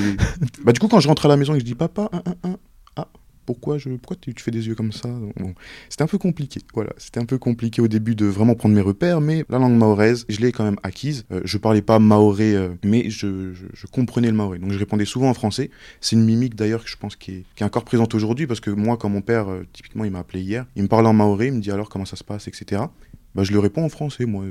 [0.63, 2.23] bah, du coup, quand je rentre à la maison et que je dis papa, un,
[2.29, 2.57] un, un,
[2.97, 3.07] ah,
[3.45, 3.89] pourquoi, je...
[3.89, 5.07] pourquoi tu tu fais des yeux comme ça?
[5.37, 5.53] Bon,
[5.89, 6.59] C'était un peu compliqué.
[6.73, 9.77] Voilà, c'était un peu compliqué au début de vraiment prendre mes repères, mais la langue
[9.77, 11.25] mahoraise, je l'ai quand même acquise.
[11.31, 14.59] Euh, je parlais pas maoré, euh, mais je, je, je comprenais le maoré.
[14.59, 15.69] Donc je répondais souvent en français.
[16.01, 18.59] C'est une mimique d'ailleurs que je pense qui est, qui est encore présente aujourd'hui parce
[18.59, 21.13] que moi, quand mon père, euh, typiquement, il m'a appelé hier, il me parlait en
[21.13, 22.81] maoré, il me dit alors comment ça se passe, etc.
[23.35, 24.45] Bah, je le réponds en français, moi.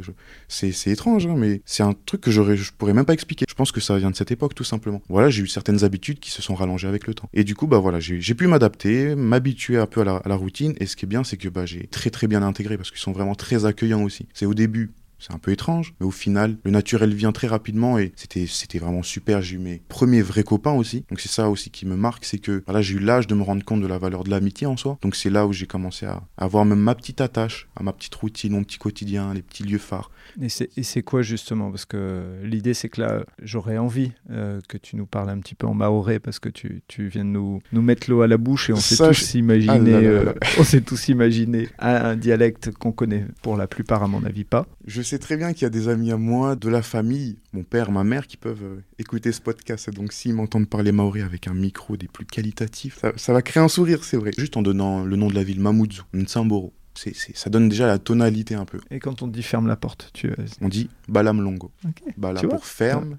[0.48, 3.46] C'est étrange, hein, mais c'est un truc que je pourrais même pas expliquer.
[3.48, 5.02] Je pense que ça vient de cette époque, tout simplement.
[5.08, 7.28] Voilà, j'ai eu certaines habitudes qui se sont rallongées avec le temps.
[7.32, 10.36] Et du coup, bah voilà, j'ai pu m'adapter, m'habituer un peu à la, à la
[10.36, 10.74] routine.
[10.78, 13.00] Et ce qui est bien, c'est que bah, j'ai très très bien intégré parce qu'ils
[13.00, 14.26] sont vraiment très accueillants aussi.
[14.34, 14.92] C'est au début.
[15.18, 18.78] C'est un peu étrange, mais au final, le naturel vient très rapidement et c'était c'était
[18.78, 19.42] vraiment super.
[19.42, 21.04] J'ai eu mes premiers vrais copains aussi.
[21.08, 23.42] Donc c'est ça aussi qui me marque, c'est que voilà, j'ai eu l'âge de me
[23.42, 24.98] rendre compte de la valeur de l'amitié en soi.
[25.02, 28.14] Donc c'est là où j'ai commencé à avoir même ma petite attache, à ma petite
[28.14, 30.10] routine, mon petit quotidien, les petits lieux phares.
[30.40, 31.70] Et c'est quoi justement?
[31.70, 35.54] Parce que l'idée, c'est que là, j'aurais envie euh, que tu nous parles un petit
[35.54, 38.36] peu en maoré, parce que tu, tu viens de nous, nous mettre l'eau à la
[38.36, 41.68] bouche et on s'est tous imaginé, Ah là là là euh, on s'est tous imaginé
[41.78, 44.66] un, un dialecte qu'on connaît pour la plupart, à mon avis, pas.
[44.86, 47.62] Je sais très bien qu'il y a des amis à moi, de la famille, mon
[47.62, 49.90] père, ma mère, qui peuvent euh, écouter ce podcast.
[49.90, 53.62] Donc s'ils m'entendent parler maori avec un micro des plus qualitatifs, ça, ça va créer
[53.62, 54.32] un sourire, c'est vrai.
[54.36, 56.72] Juste en donnant le nom de la ville, Mamoudzou, Nsamboro.
[56.96, 58.78] C'est, c'est- ça donne déjà la tonalité un peu.
[58.90, 61.72] Et quand on dit ferme la porte, tu euh, On dit Balam Longo.
[61.84, 62.02] Ok.
[62.16, 63.18] Bala Tu vois pour ferme.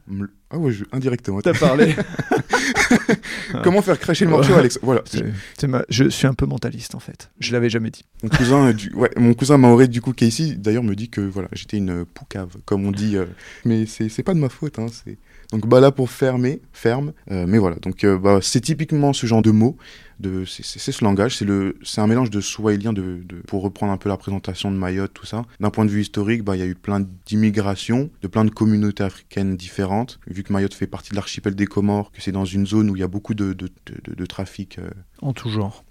[0.49, 1.41] Ah ouais, je- indirectement.
[1.41, 1.93] T'as parlé.
[3.63, 4.79] Comment faire cracher le morceau, Alex?
[4.81, 5.01] Voilà.
[5.05, 5.25] C'est-
[5.57, 7.29] c'est ma- Je suis un peu mentaliste en fait.
[7.39, 8.05] Je l'avais jamais dit.
[8.23, 8.93] Mon cousin, du...
[8.93, 11.77] ouais, mon cousin Maoré, du coup, qui est ici, d'ailleurs, me dit que voilà, j'étais
[11.77, 13.17] une poucave, comme on dit.
[13.17, 13.25] euh,
[13.65, 14.79] mais c'est c'est pas de ma faute.
[14.79, 15.17] Hein, c'est-
[15.56, 17.13] donc, bah là, pour fermer, ferme.
[17.32, 19.78] euh, mais voilà, donc euh, bah, c'est typiquement ce genre de mots.
[20.22, 23.91] De, c'est ce langage, c'est le, c'est un mélange de swahilien, de, de, pour reprendre
[23.91, 25.44] un peu la présentation de Mayotte, tout ça.
[25.60, 28.50] D'un point de vue historique, bah, il y a eu plein d'immigration, de plein de
[28.50, 30.20] communautés africaines différentes.
[30.28, 32.96] Vu que Mayotte fait partie de l'archipel des Comores, que c'est dans une zone où
[32.96, 34.89] il y a beaucoup de, de, de- de- de trafic euh,
[35.22, 35.84] En tout genre.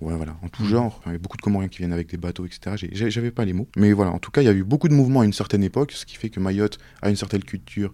[0.00, 0.96] Ouais, voilà, en tout genre.
[0.98, 2.76] Enfin, il y a beaucoup de Comoriens qui viennent avec des bateaux, etc.
[2.92, 3.68] J'avais pas les mots.
[3.76, 5.64] Mais voilà, en tout cas, il y a eu beaucoup de mouvements à une certaine
[5.64, 7.92] époque, ce qui fait que Mayotte a une certaine culture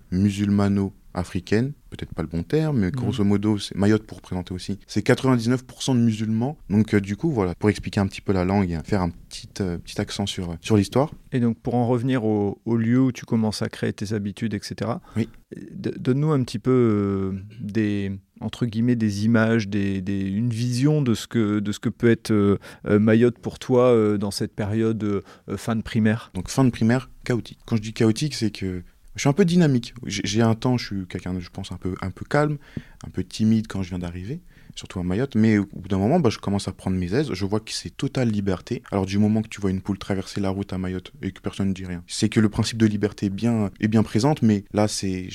[1.14, 1.72] musulmano-africaine.
[1.90, 4.78] Peut-être pas le bon terme, mais grosso modo, c'est Mayotte pour présenter aussi.
[4.86, 6.56] C'est 99% de musulmans.
[6.68, 9.10] Donc, euh, du coup, voilà, pour expliquer un petit peu la langue et faire un
[9.10, 11.10] petit, euh, petit accent sur, sur l'histoire.
[11.32, 14.54] Et donc pour en revenir au, au lieu où tu commences à créer tes habitudes,
[14.54, 14.92] etc.
[15.16, 15.28] Oui.
[15.72, 21.02] d- Donne-nous un petit peu euh, des entre guillemets des images, des, des- une vision
[21.02, 24.30] de ce que de ce que peut être euh, euh, Mayotte pour toi euh, dans
[24.30, 26.30] cette période euh, euh, fin de primaire.
[26.34, 27.58] Donc, fin de primaire, chaotique.
[27.66, 28.82] Quand je dis chaotique, c'est que
[29.16, 29.94] je suis un peu dynamique.
[30.06, 32.58] J'ai un temps, je suis quelqu'un, je pense, un peu, un peu calme,
[33.06, 34.40] un peu timide quand je viens d'arriver,
[34.76, 35.34] surtout à Mayotte.
[35.34, 37.32] Mais au bout d'un moment, bah, je commence à prendre mes aises.
[37.32, 38.82] Je vois que c'est totale liberté.
[38.90, 41.40] Alors, du moment que tu vois une poule traverser la route à Mayotte et que
[41.40, 44.42] personne ne dit rien, c'est que le principe de liberté est bien, est bien présente.
[44.42, 45.28] Mais là, c'est.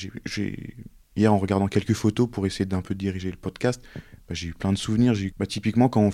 [1.18, 3.82] Hier, en regardant quelques photos pour essayer d'un peu diriger le podcast,
[4.28, 5.14] bah, j'ai eu plein de souvenirs.
[5.38, 6.12] Bah, typiquement, quand on,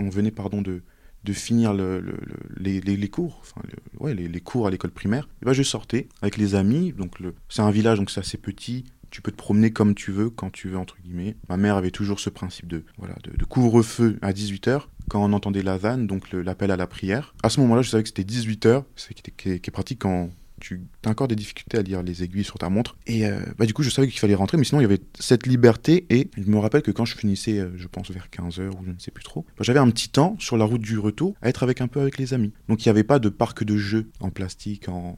[0.00, 0.82] on venait pardon, de,
[1.24, 5.28] de finir le- le- le- les, cours, enfin, le- ouais, les, cours à l'école primaire,
[5.42, 6.92] et bah, je sortais avec les amis.
[6.92, 8.84] Donc c'est un village, donc c'est assez petit.
[9.10, 11.36] Tu peux te promener comme tu veux, quand tu veux, entre guillemets.
[11.48, 15.62] Ma mère avait toujours ce principe de, voilà, de, couvre-feu à 18h, quand on entendait
[15.62, 17.34] la vanne, donc l'appel à la prière.
[17.44, 19.72] À ce moment-là, je savais que c'était 18h, c'est qui, était- qui est- qui est
[19.72, 20.30] pratique quand
[20.64, 22.96] tu as encore des difficultés à lire les aiguilles sur ta montre.
[23.06, 25.00] Et euh, bah, du coup, je savais qu'il fallait rentrer, mais sinon, il y avait
[25.20, 26.06] cette liberté.
[26.10, 28.90] Et je me rappelle que quand je finissais, euh, je pense vers 15h ou je
[28.92, 31.48] ne sais plus trop, bah, j'avais un petit temps sur la route du retour à
[31.48, 32.52] être avec un peu avec les amis.
[32.68, 35.16] Donc il n'y avait pas de parc de jeux en plastique, en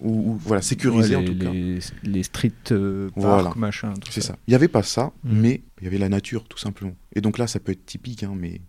[0.00, 1.50] ou, ou- voilà sécurisé Ouais, en les, tout cas.
[1.52, 3.52] les, les street euh, parks, Voilà.
[3.56, 3.94] machin.
[4.10, 4.36] C'est ça.
[4.46, 5.40] Il n'y avait pas ça, Mm.
[5.40, 6.94] mais il y avait la nature, tout simplement.
[7.14, 8.60] Et donc là, ça peut être typique, hein, mais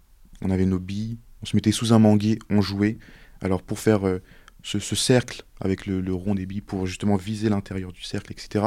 [0.41, 2.97] on avait nos billes, on se mettait sous un manguier, on jouait.
[3.41, 4.19] Alors pour faire euh,
[4.63, 8.65] ce, ce cercle avec le, rond des billes, pour justement viser l'intérieur du cercle, etc.,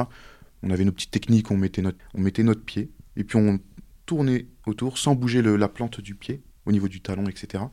[0.62, 3.58] on avait nos petites techniques, on mettait notre, on mettait notre pied, et puis on
[4.06, 7.64] tournait autour sans bouger la plante du pied, au niveau du talon, etc.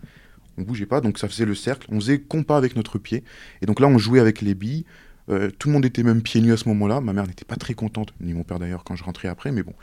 [0.58, 1.88] On bougeait pas, donc ça faisait le cercle.
[1.92, 3.24] On faisait compas avec notre pied.
[3.62, 4.86] Et donc là, on jouait avec les billes.
[5.30, 7.02] Euh, tout le monde était même pieds nus à ce moment-là.
[7.02, 9.64] Ma mère n'était pas très contente, ni mon père d'ailleurs quand je rentrais après, mais
[9.64, 9.74] bon,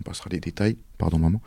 [0.00, 0.76] on passera les détails.
[0.98, 1.40] Pardon maman.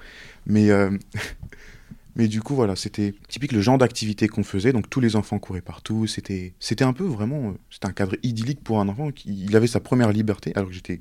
[0.46, 0.98] Mais, euh,
[2.20, 4.74] mais du coup, voilà, c'était typique le genre d'activité qu'on faisait.
[4.74, 6.06] Donc tous les enfants couraient partout.
[6.06, 9.12] C'était, c'était un peu vraiment, euh, c'était un cadre idyllique pour un enfant.
[9.12, 11.00] Qui, il avait sa première liberté alors que j'étais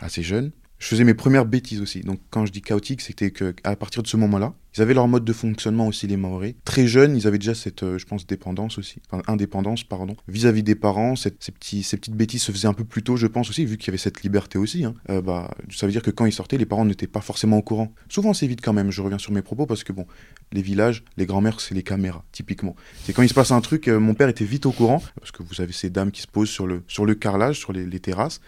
[0.00, 0.50] assez jeune.
[0.78, 2.00] Je faisais mes premières bêtises aussi.
[2.00, 5.08] Donc quand je dis chaotique, c'était que à partir de ce moment-là, ils avaient leur
[5.08, 6.54] mode de fonctionnement aussi les Maoris.
[6.64, 10.74] Très jeunes, ils avaient déjà cette, euh, je pense, dépendance aussi, indépendance, pardon, vis-à-vis des
[10.74, 11.16] parents.
[11.16, 13.90] Ces, petites bêtises se faisaient un peu plus tôt, je pense aussi, vu qu'il y
[13.90, 14.84] avait cette liberté aussi.
[14.84, 14.94] hein.
[15.08, 17.62] Euh, bah, ça veut dire que quand ils sortaient, les parents n'étaient pas forcément au
[17.62, 17.94] courant.
[18.10, 18.90] Souvent c'est vite quand même.
[18.90, 20.06] Je reviens sur mes propos parce que bon,
[20.52, 22.76] les villages, les grands-mères, c'est les caméras, typiquement.
[23.04, 25.30] C'est quand il se passe un truc, euh, mon père était vite au courant parce
[25.30, 28.00] que vous avez ces dames qui se posent sur le sur le carrelage, sur les
[28.00, 28.42] terrasses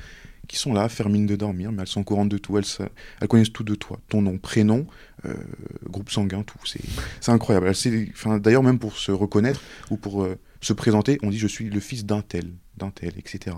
[0.49, 3.53] qui sont là, faire de dormir, mais elles sont au courant de tout, elles, connaissent
[3.53, 4.87] tout de toi, ton nom, prénom,
[5.27, 5.35] euh,
[5.85, 7.71] groupe sanguin, tout, c'est incroyable.
[8.41, 11.81] D'ailleurs, même pour se reconnaître ou pour euh, se présenter, on dit je suis le
[11.81, 13.57] fils d'un tel, d'un tel, etc.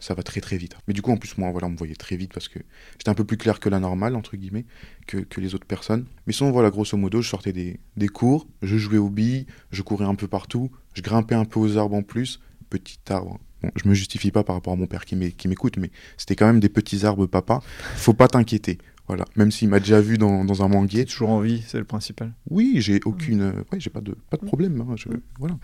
[0.00, 0.76] Ça va très très vite.
[0.88, 2.58] Mais du coup, en plus, moi, voilà, on me voyait très vite parce que
[2.92, 4.64] j'étais un peu plus clair que la normale, entre guillemets,
[5.06, 6.06] que, que les autres personnes.
[6.26, 9.82] Mais sinon, voilà, grosso modo, je sortais des, des cours, je jouais aux billes, je
[9.82, 13.38] courais un peu partout, je grimpais un peu aux arbres en plus, petit arbre.
[13.62, 15.90] Bon, je me justifie pas par rapport à mon père qui m'é- qui m'écoute, mais
[16.16, 17.60] c'était quand même des petits arbres, papa.
[17.96, 18.78] Faut pas t'inquiéter.
[19.06, 19.24] Voilà.
[19.36, 21.04] Même s'il m'a déjà vu dans, dans un manguier.
[21.04, 22.32] Toujours en vie, c'est le principal.
[22.48, 23.42] Oui, j'ai aucune.
[23.72, 24.80] Ouais, j'ai pas de, pas de problème.
[24.80, 25.58] hein, je, voilà.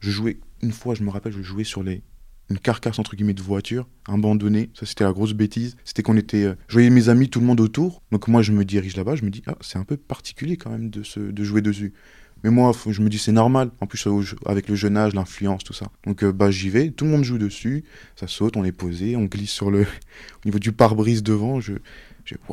[0.00, 2.02] Je jouais, une fois, je me rappelle, je jouais sur les,
[2.50, 4.70] une carcasse entre guillemets de voiture, abandonnée.
[4.74, 5.76] Ça, c'était la grosse bêtise.
[5.84, 6.44] C'était qu'on était.
[6.44, 8.02] euh, je voyais mes amis, tout le monde autour.
[8.12, 9.16] Donc moi, je me dirige là-bas.
[9.16, 11.92] Je me dis, ah, c'est un peu particulier quand même de, se, de jouer dessus.
[12.44, 13.70] Mais moi, je me dis, c'est normal.
[13.80, 14.06] En plus,
[14.46, 15.86] avec le jeune âge, l'influence, tout ça.
[16.06, 16.90] Donc, euh, bah, j'y vais.
[16.90, 17.84] Tout le monde joue dessus.
[18.16, 19.82] Ça saute, on est posé, on glisse sur le.
[19.82, 21.60] au niveau du pare-brise devant.
[21.60, 21.74] Je,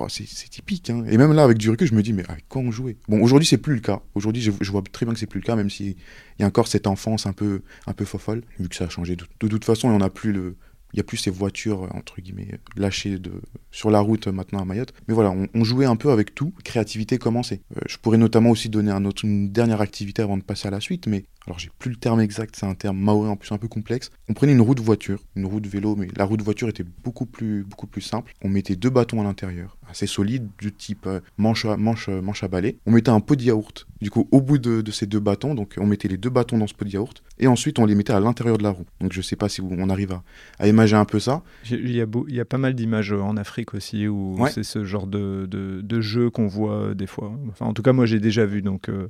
[0.08, 0.90] c'est typique.
[0.90, 1.04] Hein.
[1.10, 2.98] Et même là, avec du recul, je me dis, mais avec quoi on jouait?
[3.08, 4.02] Bon, aujourd'hui, c'est plus le cas.
[4.14, 5.96] Aujourd'hui, je, vois très bien que c'est plus le cas, même s'il
[6.40, 9.16] y a encore cette enfance un peu, un peu fofolle, vu que ça a changé.
[9.16, 10.56] De, de toute façon, il n'y en a plus le,
[10.96, 13.34] il n'y a plus ces voitures, entre guillemets, lâchées de,
[13.70, 14.94] sur la route maintenant à Mayotte.
[15.10, 16.54] Mais voilà, on, jouait un peu avec tout.
[16.64, 17.60] Créativité commençait.
[17.76, 20.72] Euh, je pourrais notamment aussi donner un autre, une dernière activité avant de passer à
[20.72, 23.52] la suite, mais alors j'ai plus le terme exact, c'est un terme maoré en plus
[23.52, 24.10] un peu complexe.
[24.30, 26.70] On prenait une roue de voiture, une roue de vélo, mais la roue de voiture
[26.70, 28.34] était beaucoup plus, beaucoup plus simple.
[28.42, 32.22] On mettait deux bâtons à l'intérieur, assez solides, du type euh, manche, à, manche, euh,
[32.22, 32.78] manche à balai.
[32.86, 33.88] On mettait un pot de yaourt.
[34.02, 36.68] Du coup, au bout de, ces deux bâtons, donc on mettait les deux bâtons dans
[36.68, 38.86] ce pot de yaourt, et ensuite on les mettait à l'intérieur de la roue.
[39.00, 40.24] Donc je sais pas si on arrive à,
[40.60, 41.44] à imager un peu ça.
[41.70, 44.84] Il y a, il y a pas mal d'images en Afrique aussi où c'est ce
[44.84, 47.32] genre de, de, jeu qu'on voit des fois.
[47.50, 48.90] Enfin, en tout cas, moi j'ai déjà vu, donc...
[48.90, 49.08] Euh,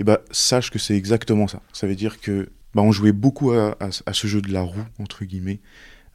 [0.00, 1.60] et bah, sache que c'est exactement ça.
[1.72, 5.24] Ça veut dire que bah, on jouait beaucoup à, ce jeu de la roue, entre
[5.24, 5.60] guillemets,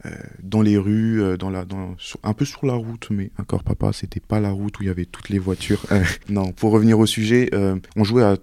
[0.06, 3.64] euh, dans les rues, euh, dans la, dans, un peu sur la route, mais encore
[3.64, 5.86] papa, c'était pas la route où il y avait toutes les voitures.
[5.92, 7.50] Euh, non, pour revenir au sujet,
[7.96, 8.38] on jouait à,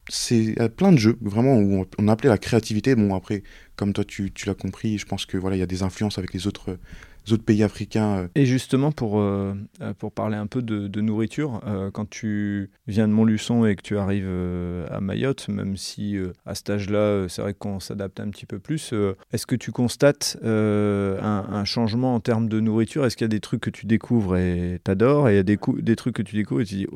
[0.58, 2.96] à, plein de jeux, vraiment, où on, on, appelait la créativité.
[2.96, 3.44] Bon, après,
[3.76, 6.18] comme toi, tu, tu l'as compris, je pense que voilà, il y a des influences
[6.18, 6.76] avec les autres
[7.32, 8.16] autres pays africains.
[8.18, 8.28] Euh.
[8.34, 11.60] Et justement, pour, euh, euh, pour parler un peu de, nourriture,
[11.92, 14.28] quand tu viens de Montluçon et que tu arrives
[14.90, 18.92] à Mayotte, même si à cet âge-là, c'est vrai qu'on s'adapte un petit peu plus,
[19.32, 23.04] est-ce que tu constates un, changement en termes de nourriture?
[23.04, 25.28] Est-ce qu'il y a des trucs que tu découvres et t'adores?
[25.28, 26.86] Et il y a des, des trucs que tu découvres et tu dis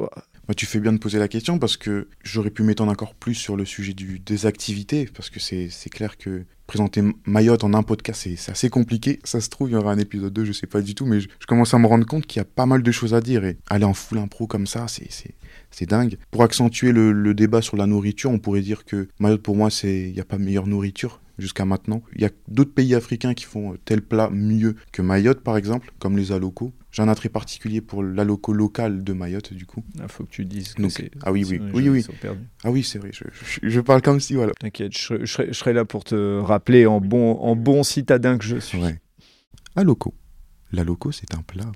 [0.50, 3.34] bah, tu fais bien de poser la question parce que j'aurais pu m'étendre encore plus
[3.36, 7.82] sur le sujet du, des activités parce que c'est clair que présenter Mayotte en un
[7.82, 9.18] podcast, c'est assez compliqué.
[9.24, 11.18] Ça se trouve, il y aura un épisode 2, je sais pas du tout, mais
[11.18, 13.44] je, commence à me rendre compte qu'il y a pas mal de choses à dire.
[13.44, 16.16] Et aller en full impro comme ça, c'est dingue.
[16.30, 20.12] Pour accentuer le, débat sur la nourriture, on pourrait dire que Mayotte, pour moi, il
[20.12, 22.02] n'y a pas meilleure nourriture jusqu'à maintenant.
[22.14, 25.92] Il y a d'autres pays africains qui font tel plat mieux que Mayotte, par exemple,
[25.98, 26.72] comme les alocos.
[26.92, 29.84] J'ai un attrait particulier pour l'aloco local de Mayotte, du coup.
[29.94, 30.82] Il ah, faut que tu dises que.
[31.22, 32.06] Ah oui, oui, oui, oui.
[32.64, 33.10] Ah oui, c'est vrai.
[33.62, 34.52] Je, parle comme si, voilà.
[34.58, 38.78] T'inquiète, je, serai, là pour te rappeler en bon, en bon citadin que je suis.
[38.78, 39.00] Ouais.
[39.76, 40.14] Aloco.
[40.72, 41.70] L'aloco, c'est un plat.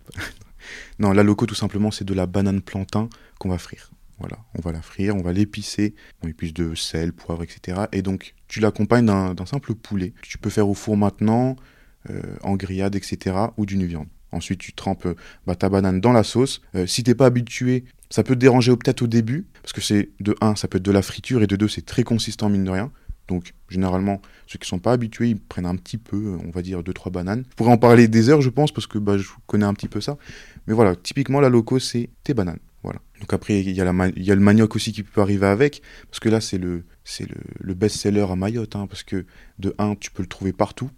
[0.99, 3.91] non, l'aloco, tout simplement, c'est de la banane plantain qu'on va frire.
[4.19, 7.83] Voilà, on va la frire, on va l'épicer, on épice de sel, poivre, etc.
[7.93, 11.57] Et donc, tu l'accompagnes d'un simple poulet que tu peux faire au four maintenant,
[12.11, 13.37] euh, en grillade, etc.
[13.57, 14.07] ou d'une viande.
[14.31, 15.09] Ensuite, tu trempes
[15.47, 16.61] bah, ta banane dans la sauce.
[16.75, 20.11] Euh, si t'es pas habitué, ça peut te déranger peut-être au début, parce que c'est
[20.21, 22.65] de 1, ça peut être de la friture, et de 2, c'est très consistant, mine
[22.65, 22.93] de rien.
[23.29, 26.83] Donc, généralement, ceux qui sont pas habitués, ils prennent un petit peu, on va dire,
[26.83, 27.45] 2-3 bananes.
[27.51, 29.89] Je pourrais en parler des heures, je pense, parce que bah, je connais un petit
[29.89, 30.19] peu ça.
[30.67, 32.59] Mais voilà, typiquement, la loco, c'est tes bananes.
[32.85, 33.01] Voilà.
[33.21, 33.85] Donc après, il y, a
[34.17, 36.85] y a le manioc aussi qui peut arriver avec, parce que là, c'est le,
[37.21, 37.27] le,
[37.61, 39.25] le best-seller à Mayotte, hein, parce que
[39.59, 40.91] de 1, tu peux le trouver partout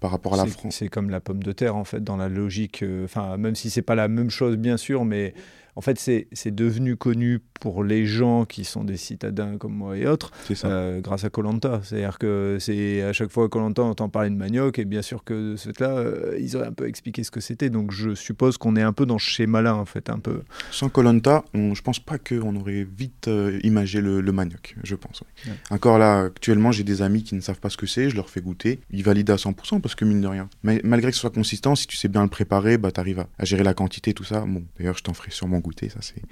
[0.00, 0.76] par rapport à la France.
[0.76, 2.82] C'est comme la pomme de terre, en fait, dans la logique.
[2.82, 3.06] Euh,
[3.38, 5.34] même si c'est pas la même chose, bien sûr, mais
[5.76, 10.06] en fait, c'est devenu connu pour les gens qui sont des citadins comme moi et
[10.06, 10.32] autres,
[10.64, 11.80] euh, grâce à Colanta.
[11.84, 15.52] C'est-à-dire que c'est à chaque fois Colanta entend parler de manioc, et bien sûr que
[15.52, 17.70] de ce fait-là, euh, ils auraient un peu expliqué ce que c'était.
[17.70, 20.42] Donc je suppose qu'on est un peu dans ce schéma-là, en fait, un peu.
[20.70, 25.22] Sans Colanta, je pense pas qu'on aurait vite euh, imagé le, manioc, je pense.
[25.70, 28.30] Encore là, actuellement, j'ai des amis qui ne savent pas ce que c'est, je leur
[28.30, 30.48] fais goûter, ils valident à 100% parce que mine de rien.
[30.62, 33.20] Mais malgré que ce soit consistant, si tu sais bien le préparer, bah, tu arrives
[33.20, 34.44] à, à, gérer la quantité, tout ça.
[34.46, 36.22] Bon, d'ailleurs, je t'en ferai sûrement goûter, ça c'est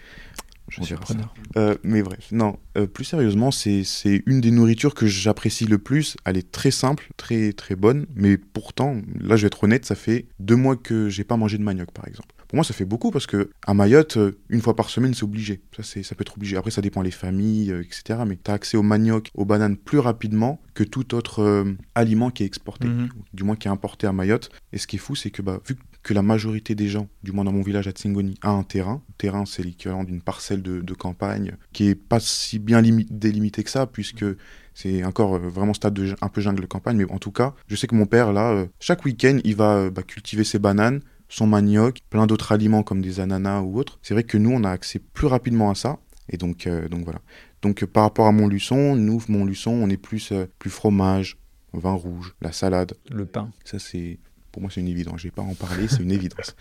[0.68, 1.34] je suis preneur.
[1.56, 3.84] Euh, mais bref, non, euh, plus sérieusement, c'est
[4.26, 6.16] une des nourritures que j'apprécie le plus.
[6.24, 9.94] Elle est très simple, très très bonne, mais pourtant, là je vais être honnête, ça
[9.94, 12.34] fait deux mois que j'ai pas mangé de manioc par exemple.
[12.48, 15.24] Pour moi, ça fait beaucoup parce que à Mayotte, euh, une fois par semaine, c'est
[15.24, 15.60] obligé.
[15.76, 16.56] Ça, ça peut être obligé.
[16.56, 18.20] Après, ça dépend des familles, etc.
[18.26, 22.44] Mais tu as accès au manioc, aux bananes plus rapidement que tout autre aliment qui
[22.44, 23.10] est exporté, mhm.
[23.34, 24.48] du moins qui est importé à Mayotte.
[24.72, 27.06] Et ce qui est fou, c'est que bah, vu que que la majorité des gens,
[27.22, 29.02] du moins dans mon village à Tsingoni, a un terrain.
[29.18, 33.86] terrain, c'est l'équivalent d'une parcelle de, campagne qui est pas si bien délimité que ça,
[33.86, 34.24] puisque
[34.72, 36.96] c'est encore euh, vraiment stade de, un peu jungle campagne.
[36.96, 39.76] Mais en tout cas, je sais que mon père, là, euh, chaque week-end, il va
[39.76, 43.98] euh, bah, cultiver ses bananes, son manioc, plein d'autres aliments comme des ananas ou autres.
[44.00, 45.98] C'est vrai que nous, on a accès plus rapidement à ça.
[46.30, 47.20] Et donc, donc voilà.
[47.60, 51.36] Donc par rapport à Montluçon, nous, Montluçon, on est plus, plus fromage,
[51.74, 52.94] vin rouge, la salade.
[53.10, 53.50] Le pain.
[53.64, 54.18] Ça, c'est
[54.52, 55.20] pour moi, c'est une évidence.
[55.20, 56.56] Je vais pas en parler, c'est une évidence.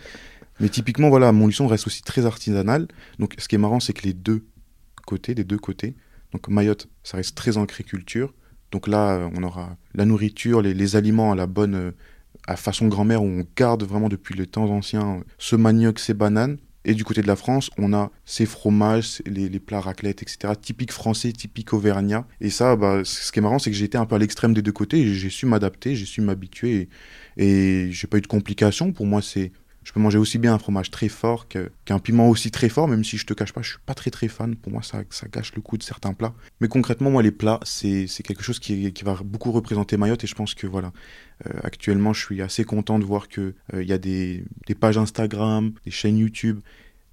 [0.60, 2.88] Mais typiquement, voilà, Montluçon reste aussi très artisanal.
[3.18, 4.46] Donc, ce qui est marrant, c'est que les deux
[5.06, 5.96] côtés, des deux côtés,
[6.32, 8.34] donc Mayotte, ça reste très ancré culture.
[8.70, 11.92] Donc là, on aura la nourriture, les, aliments à la bonne,
[12.46, 16.58] à façon grand-mère, où on garde vraiment depuis les temps anciens ce manioc, ces bananes.
[16.84, 20.54] Et du côté de la France, on a ces fromages, les, plats raclette, etc.
[20.60, 22.26] Typique français, typique auvergnat.
[22.40, 24.62] Et ça, bah, ce qui est marrant, c'est que j'étais un peu à l'extrême des
[24.62, 25.12] deux côtés.
[25.14, 26.88] J'ai su m'adapter, j'ai su m'habituer.
[27.36, 28.92] Et, et j'ai pas eu de complications.
[28.92, 29.52] Pour moi, c'est
[29.88, 33.04] Je peux manger aussi bien un fromage très fort qu'un piment aussi très fort, même
[33.04, 34.54] si je te cache pas, je suis pas très très fan.
[34.54, 36.34] Pour moi, ça, ça gâche le goût de certains plats.
[36.60, 40.26] Mais concrètement, moi, les plats, c'est quelque chose qui, qui, va beaucoup représenter Mayotte et
[40.26, 40.92] je pense que voilà,
[41.46, 44.98] euh, actuellement, je suis assez content de voir qu'il il y a des, des pages
[44.98, 46.60] Instagram, des chaînes YouTube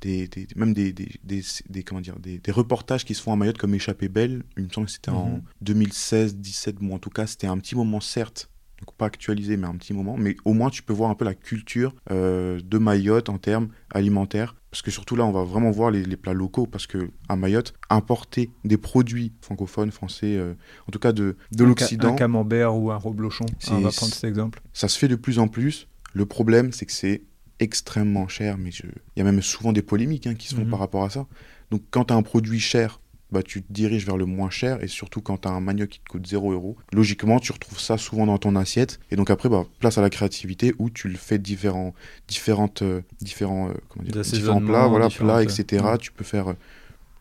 [0.01, 4.09] des, même des, des, comment dire, des, reportages qui se font à Mayotte comme Échappée
[4.09, 4.43] Belle.
[4.57, 6.41] Il me semble que c'était en 2016, mhm.
[6.41, 8.49] 17, bon, en tout cas, c'était un petit moment, certes,
[8.93, 10.15] pas actualisé, mais un petit moment.
[10.17, 13.69] Mais au moins, tu peux voir un peu la culture euh, de Mayotte en termes
[13.91, 14.55] alimentaires.
[14.71, 16.65] Parce que surtout là, on va vraiment voir les, plats locaux.
[16.65, 20.53] Parce que à Mayotte, importer des produits francophones, français, euh,
[20.87, 22.13] en tout cas de, de l'Occident.
[22.13, 24.61] Un camembert ou un reblochon, on va prendre cet exemple.
[24.73, 25.87] Ça se fait de plus en plus.
[26.13, 27.23] Le problème, c'est que c'est
[27.59, 30.69] extrêmement cher, mais il y a même souvent des polémiques hein, qui se font mhm.
[30.69, 31.25] par rapport à ça.
[31.71, 32.99] Donc quand tu as un produit cher,
[33.31, 35.89] bah, tu te diriges vers le moins cher, et surtout quand tu as un manioc
[35.89, 39.29] qui te coûte 0 euros, logiquement tu retrouves ça souvent dans ton assiette, et donc
[39.29, 41.93] après, bah, place à la créativité où tu le fais différents,
[42.27, 45.83] différentes, euh, différents, euh, comment dire, différents plats, voilà, plats, etc.
[45.99, 46.53] Tu peux faire euh,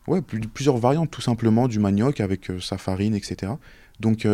[0.07, 3.53] ouais, plusieurs variantes tout simplement du manioc avec sa farine, etc.
[3.99, 4.27] Donc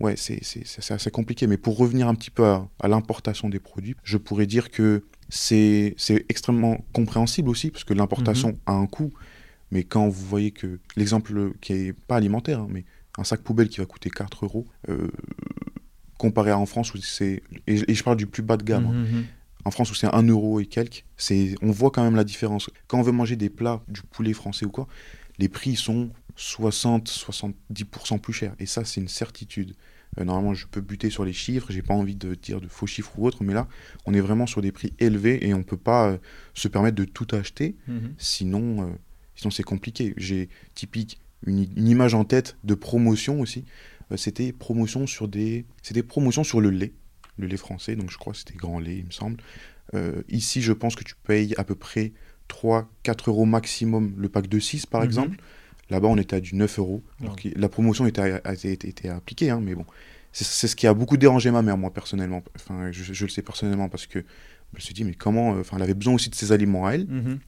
[0.00, 0.42] ouais, c'est
[0.90, 1.46] assez compliqué.
[1.46, 5.04] Mais pour revenir un petit peu à, à l'importation des produits, je pourrais dire que
[5.28, 5.94] c'est
[6.28, 8.58] extrêmement compréhensible aussi, parce que l'importation mhm.
[8.66, 9.12] a un coût.
[9.70, 12.84] Mais quand vous voyez que l'exemple qui est pas alimentaire, hein, mais
[13.18, 15.08] un sac poubelle qui va coûter 4 euros, euh,
[16.18, 17.42] comparé à en France où c'est.
[17.66, 18.86] Et, je parle du plus bas de gamme.
[18.86, 18.92] Hein.
[18.92, 19.24] Mhm, mhm.
[19.66, 21.06] En France où c'est 1 euro et quelques,
[21.62, 22.68] on voit quand même la différence.
[22.86, 24.86] Quand on veut manger des plats, du poulet français ou quoi,
[25.38, 28.54] les prix sont 60-70% plus chers.
[28.58, 29.74] Et ça, c'est une certitude.
[30.18, 32.86] Euh, normalement, je peux buter sur les chiffres, j'ai pas envie de dire de faux
[32.86, 33.66] chiffres ou autre, mais là,
[34.04, 36.18] on est vraiment sur des prix élevés et on peut pas euh,
[36.52, 38.14] se permettre de tout acheter, mhm.
[38.18, 38.96] sinon,
[39.36, 40.14] sinon c'est compliqué.
[40.16, 43.64] J'ai typique une, image en tête de promotion aussi.
[44.16, 46.92] c'était promotion sur des, c'était promotion sur le lait,
[47.38, 49.38] le lait français, donc je crois que c'était grand lait, il me semble.
[50.28, 52.12] ici, je pense que tu payes à peu près
[52.48, 55.06] 3-4 euros maximum le pack de 6 par mhm.
[55.06, 55.36] exemple.
[55.90, 57.02] Là-bas, on était à du 9 euros.
[57.56, 59.84] la promotion était, été, appliquée, hein, mais bon.
[60.32, 62.42] C'est ce qui a beaucoup dérangé ma mère, moi, personnellement.
[62.56, 65.54] Enfin, je, le sais personnellement parce que je me suis dit, mais comment.
[65.54, 67.06] Euh, enfin, elle avait besoin aussi de ses aliments à elle.
[67.06, 67.38] Mhm.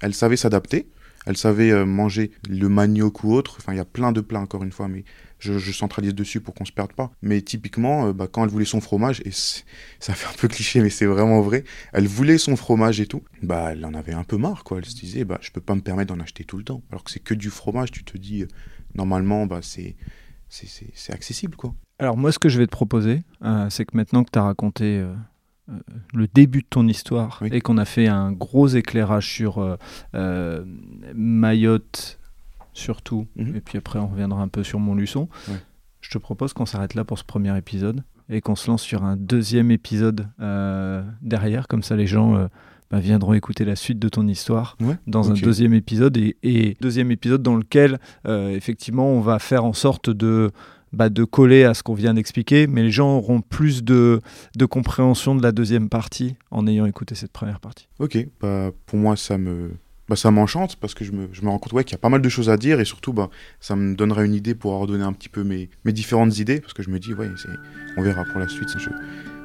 [0.00, 0.86] Elle savait s'adapter.
[1.26, 3.56] Elle savait euh, manger le manioc ou autre.
[3.58, 5.04] Enfin, il y a plein de plats, encore une fois, mais
[5.38, 7.12] je, centralise dessus pour qu'on se perde pas.
[7.20, 9.30] Mais typiquement, euh, bah, quand elle voulait son fromage, et
[10.00, 13.22] ça fait un peu cliché, mais c'est vraiment vrai, elle voulait son fromage et tout,
[13.42, 14.78] bah, elle en avait un peu marre, quoi.
[14.78, 16.82] Elle se disait, bah, je peux pas me permettre d'en acheter tout le temps.
[16.90, 18.48] Alors que c'est que du fromage, tu te dis, euh,
[18.94, 19.96] normalement, bah, c'est
[21.10, 21.74] accessible, quoi.
[21.98, 23.22] Alors moi, ce que je vais te proposer,
[23.68, 25.04] c'est que maintenant que tu as raconté
[26.14, 29.76] le début de ton histoire et qu'on a fait un gros éclairage sur euh,
[30.14, 30.64] euh,
[31.14, 32.18] Mayotte
[32.72, 33.56] surtout, mhm.
[33.56, 35.28] et puis après on reviendra un peu sur Montluçon,
[36.00, 39.04] je te propose qu'on s'arrête là pour ce premier épisode et qu'on se lance sur
[39.04, 40.28] un deuxième épisode
[41.22, 42.48] derrière, comme ça les gens...
[42.92, 47.12] Bah, viendront écouter la suite de ton histoire dans un deuxième épisode et, et, deuxième
[47.12, 50.50] épisode dans lequel effectivement on va faire en sorte de
[50.92, 54.20] bah, de coller à ce qu'on vient d'expliquer, mais les gens auront plus de,
[54.56, 57.88] de, compréhension de la deuxième partie en ayant écouté cette première partie.
[57.98, 59.70] Ok, bah, pour moi ça me,
[60.08, 61.98] bah, ça m'enchante parce que je me, je me rends compte ouais, qu'il y a
[61.98, 64.72] pas mal de choses à dire et surtout bah, ça me donnera une idée pour
[64.72, 67.28] ordonner un petit peu mes, mes différentes idées parce que je me dis, ouais,
[67.96, 68.68] on verra pour la suite.
[68.76, 68.90] Je,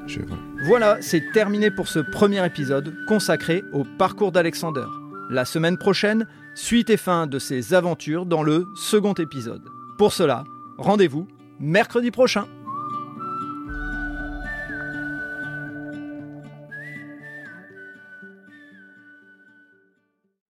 [0.08, 4.86] je, voilà, voilà c'est terminé pour ce premier épisode consacré au parcours d'Alexander.
[5.29, 9.62] La semaine prochaine, suite et fin de ses aventures dans le second épisode.
[9.99, 10.43] Pour cela,
[10.79, 11.27] rendez-vous
[11.59, 12.64] mercredi prochain.